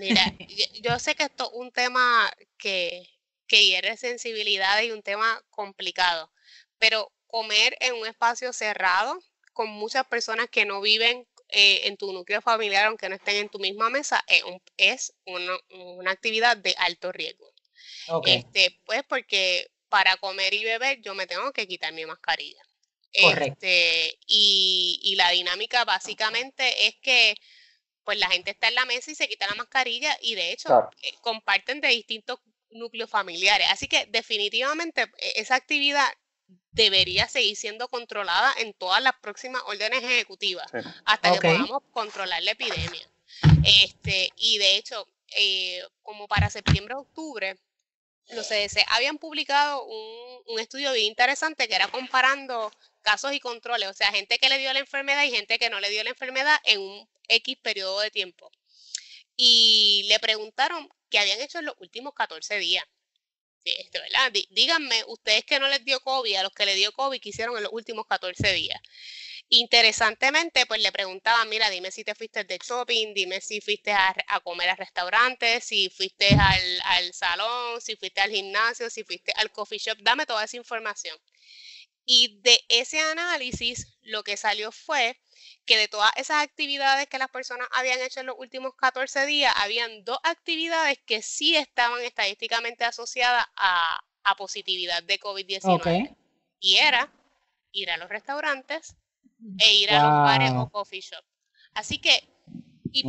[0.00, 0.34] Mira,
[0.82, 3.06] yo sé que esto es un tema que,
[3.46, 6.30] que hiere sensibilidad y un tema complicado,
[6.78, 9.18] pero comer en un espacio cerrado
[9.54, 13.48] con muchas personas que no viven eh, en tu núcleo familiar, aunque no estén en
[13.48, 14.22] tu misma mesa,
[14.76, 17.50] es, una, actividad de alto riesgo.
[18.26, 22.62] Este, pues porque para comer y beber yo me tengo que quitar mi mascarilla.
[23.12, 27.34] Este, y, y, la dinámica básicamente es que
[28.04, 30.88] pues la gente está en la mesa y se quita la mascarilla y de hecho
[31.02, 33.66] eh, comparten de distintos núcleos familiares.
[33.70, 36.08] Así que definitivamente e, esa actividad
[36.72, 40.70] debería seguir siendo controlada en todas las próximas órdenes ejecutivas
[41.04, 43.08] hasta que podamos controlar la epidemia.
[43.64, 45.06] Este, y de hecho,
[45.36, 47.56] eh, como para septiembre, octubre,
[48.30, 53.88] los CDC habían publicado un, un, estudio bien interesante que era comparando casos y controles,
[53.88, 56.10] o sea, gente que le dio la enfermedad y gente que no le dio la
[56.10, 58.50] enfermedad en un X periodo de tiempo.
[59.36, 62.84] Y le preguntaron qué habían hecho en los últimos 14 días.
[63.64, 64.00] Este.
[64.50, 67.56] Díganme, ustedes que no les dio COVID, a los que le dio COVID, ¿qué hicieron
[67.56, 68.80] en los últimos 14 días?
[69.48, 74.14] Interesantemente, pues le preguntaban, mira, dime si te fuiste de shopping, dime si fuiste a,
[74.42, 79.52] comer a restaurantes, si fuiste al, al, salón, si fuiste al gimnasio, si fuiste al
[79.52, 81.16] coffee shop, dame toda esa información.
[82.04, 85.20] Y de ese análisis, lo que salió fue
[85.64, 89.54] que de todas esas actividades que las personas habían hecho en los últimos 14 días,
[89.56, 94.00] habían dos actividades que sí estaban estadísticamente asociadas a,
[94.38, 96.16] positividad de COVID-19.
[96.60, 97.12] Y era
[97.72, 98.96] ir a los restaurantes
[99.58, 101.24] e ir a los bares o coffee shop.
[101.74, 102.22] Así que,
[102.92, 103.02] y,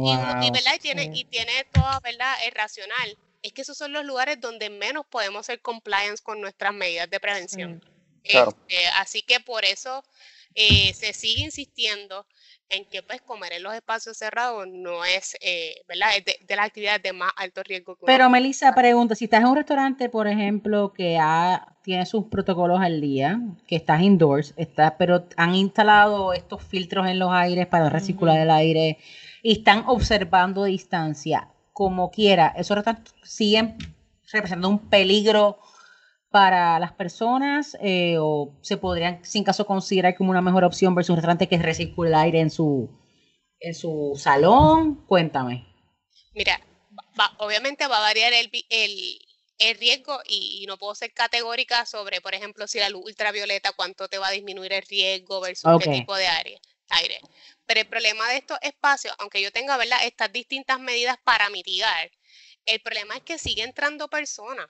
[0.82, 2.36] tiene, y tiene toda, ¿verdad?
[2.46, 3.18] Es racional.
[3.42, 7.20] Es que esos son los lugares donde menos podemos ser compliance con nuestras medidas de
[7.20, 7.84] prevención.
[8.24, 10.04] Este, así que por eso
[10.56, 12.26] eh, se sigue insistiendo
[12.76, 16.10] en que pues comer en los espacios cerrados no es, eh, ¿verdad?
[16.18, 17.98] Es de, las actividades de más alto riesgo.
[18.06, 21.20] Pero Melissa pregunta, si estás en un restaurante, por ejemplo, que
[21.84, 27.20] tiene sus protocolos al día, que estás indoors, estás, pero han instalado estos filtros en
[27.20, 28.98] los aires para recircular el aire
[29.42, 33.78] y están observando distancia, como quiera, esos restaurantes siguen
[34.32, 35.60] representando un peligro
[36.34, 41.12] para las personas eh, o se podrían, sin caso, considerar como una mejor opción versus
[41.12, 42.90] un restaurante que recircula el aire en su,
[43.60, 45.06] en su salón?
[45.06, 45.64] Cuéntame.
[46.34, 46.60] Mira,
[47.38, 52.66] obviamente va a variar el, el, riesgo y, no puedo ser categórica sobre, por ejemplo,
[52.66, 56.26] si la luz ultravioleta, cuánto te va a disminuir el riesgo versus qué tipo de
[56.26, 56.60] aire.
[56.90, 57.20] aire.
[57.68, 60.00] Pero el problema de estos espacios, aunque yo tenga ¿verdad?
[60.04, 62.10] estas distintas medidas para mitigar,
[62.66, 64.66] el problema es que sigue entrando personas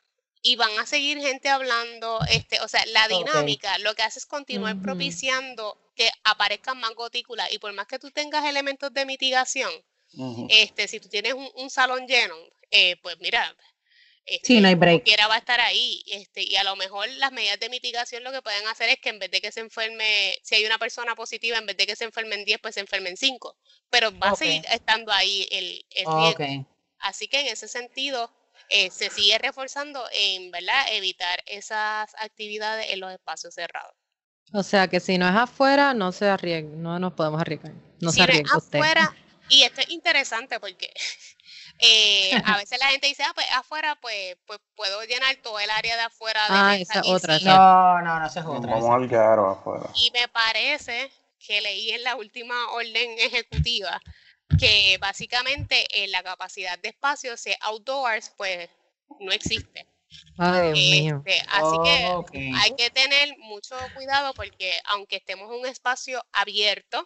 [0.46, 4.26] y van a seguir gente hablando, este, o sea, la dinámica lo que hace es
[4.26, 9.72] continuar propiciando que aparezcan más gotículas y por más que tú tengas elementos de mitigación,
[10.50, 12.36] este, si tú tienes un, salón lleno,
[12.70, 13.56] eh, pues mira,
[14.26, 15.06] este, no hay break.
[15.06, 18.34] quiera va a estar ahí, este, y a lo mejor las medidas de mitigación lo
[18.34, 21.16] que pueden hacer es que en vez de que se enferme, si hay una persona
[21.16, 23.56] positiva, en vez de que se enfermen 10, pues se enfermen 5,
[23.90, 26.68] pero va a seguir estando ahí el, el riesgo.
[27.00, 28.30] Así que en ese sentido,
[28.76, 30.86] eh, se sigue reforzando en ¿verdad?
[30.94, 33.94] evitar esas actividades en los espacios cerrados.
[34.52, 37.72] O sea que si no es afuera, no se arriesga, no nos podemos arriesgar.
[38.02, 39.16] No si se arriesga es afuera,
[39.48, 40.92] y esto es interesante porque
[41.80, 45.70] eh, a veces la gente dice, ah, pues afuera, pues, pues puedo llenar todo el
[45.70, 46.42] área de afuera.
[46.42, 47.38] De ah, esa otra.
[47.40, 48.72] No, no, no, esa es otra.
[48.72, 49.86] Vamos al afuera.
[49.96, 54.02] Y me parece que leí en la última orden ejecutiva
[54.60, 58.70] que básicamente eh, la capacidad de espacio, si outdoors, pues
[59.20, 59.88] no existe.
[60.38, 67.06] Este, así que hay que tener mucho cuidado porque aunque estemos en un espacio abierto,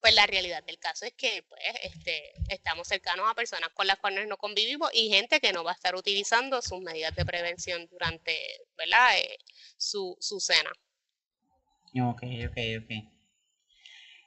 [0.00, 3.98] pues la realidad del caso es que pues, este, estamos cercanos a personas con las
[3.98, 7.86] cuales no convivimos y gente que no va a estar utilizando sus medidas de prevención
[7.90, 8.38] durante
[8.76, 9.18] ¿verdad?
[9.18, 9.38] Eh,
[9.78, 10.70] su, su cena.
[12.08, 12.90] Ok, ok, ok.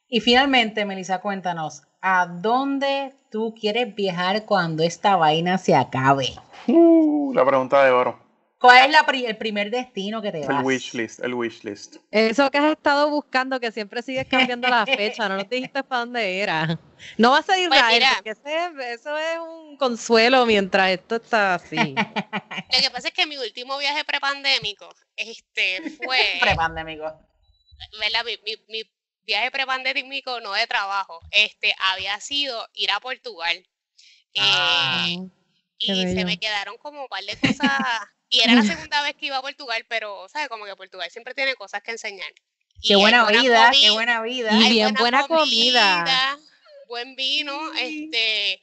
[0.07, 6.33] Y finalmente, Melissa, cuéntanos, ¿a dónde tú quieres viajar cuando esta vaina se acabe?
[6.67, 8.29] Uh, la pregunta de oro.
[8.59, 10.59] ¿Cuál es el primer destino que te vas?
[10.59, 11.95] El wish list, el wish list.
[12.11, 15.99] Eso que has estado buscando, que siempre sigues cambiando la fecha, no nos dijiste para
[16.01, 16.77] dónde era.
[17.17, 21.77] No vas a ir pues Israel, porque eso es un consuelo mientras esto está así.
[21.95, 26.17] Lo que pasa es que mi último viaje prepandémico este, fue...
[26.41, 27.05] prepandémico.
[27.97, 28.25] ¿verdad?
[28.25, 28.83] Mi, mi,
[29.25, 33.57] viaje prepandémico, no de trabajo, este, había sido ir a Portugal.
[34.33, 35.07] Eh, ah,
[35.77, 37.69] y se me quedaron como un par de cosas.
[38.29, 40.49] y era la segunda vez que iba a Portugal, pero, ¿sabes?
[40.49, 42.31] Como que Portugal siempre tiene cosas que enseñar.
[42.81, 44.51] qué buena, vida, qué buena vida.
[44.53, 46.37] Y bien buena, comida,
[46.87, 48.61] Buen vino, este.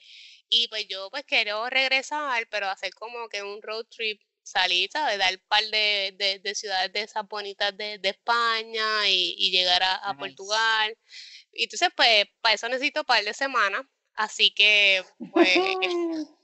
[0.48, 5.18] Y pues yo pues quiero regresar, pero hacer como que un road trip salir, ¿sabes?
[5.18, 10.14] Dar un par de, de, ciudades de esas bonitas de, de España y, llegar a,
[10.16, 10.96] Portugal.
[11.52, 13.82] Y entonces, pues, para eso necesito un par de semanas.
[14.14, 15.48] Así que, pues,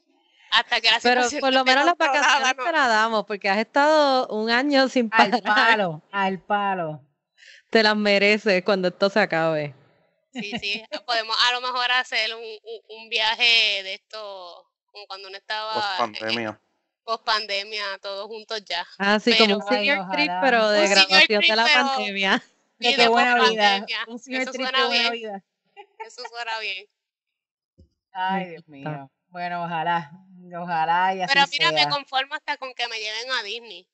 [0.51, 4.27] hasta que la Pero por lo menos las vacaciones te la damos, porque has estado
[4.29, 5.35] un año sin parar.
[5.35, 7.01] Al palo, al palo.
[7.71, 9.75] Te las mereces cuando esto se acabe.
[10.35, 12.43] Sí, sí, podemos a lo mejor hacer un,
[12.89, 15.99] un, viaje de esto, como cuando uno estaba...
[15.99, 16.59] pandemia
[17.05, 18.87] post pandemia, todos juntos ya.
[18.99, 22.43] Ah, sí, como un senior trip, pero de graduación de la pandemia.
[22.79, 23.87] De qué buena vida.
[24.09, 25.45] Un senior trip de buena vida.
[26.05, 26.87] Eso suena bien.
[28.13, 29.09] Ay, Dios mío.
[29.29, 30.11] Bueno, ojalá,
[30.61, 33.87] ojalá y así Pero mira, me conformo hasta con que me lleven a Disney.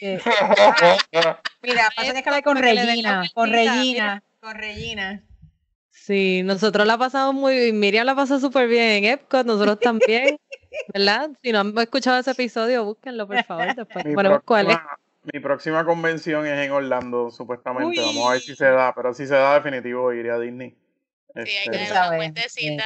[1.62, 5.22] mira, pasa que hablar con Regina, con Regina, con Regina.
[5.90, 10.36] Sí, nosotros la pasamos muy bien, Miriam la pasó súper bien en Epcot, nosotros también,
[10.92, 11.30] ¿verdad?
[11.42, 14.78] Si no han escuchado ese episodio, búsquenlo, por favor, después mi ponemos cuál es.
[15.32, 19.26] Mi próxima convención es en Orlando, supuestamente, vamos a ver si se da, pero si
[19.26, 20.70] se da definitivo iría a Disney.
[20.70, 22.84] Sí, hay que este, dar una cuentecita.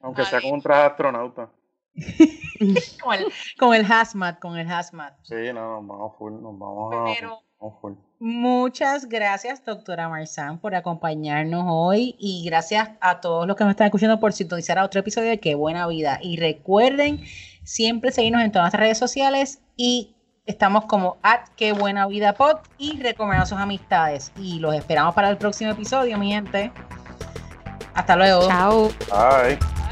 [0.00, 1.48] Aunque sea con un traje astronauta.
[3.02, 5.14] con, el, con el hazmat, con el hazmat.
[5.22, 7.92] Sí, no, nos vamos full, nos vamos a, full.
[8.18, 13.88] Muchas gracias, doctora Marzán, por acompañarnos hoy y gracias a todos los que nos están
[13.88, 16.18] escuchando por sintonizar a otro episodio de Qué Buena Vida.
[16.22, 17.22] Y recuerden
[17.62, 20.14] siempre seguirnos en todas nuestras redes sociales y
[20.46, 24.32] estamos como at Qué Buena Vida Pod y recomendar a sus amistades.
[24.38, 26.72] Y los esperamos para el próximo episodio, mi gente.
[27.92, 28.46] Hasta luego.
[28.48, 28.88] Chao.
[29.10, 29.85] Bye.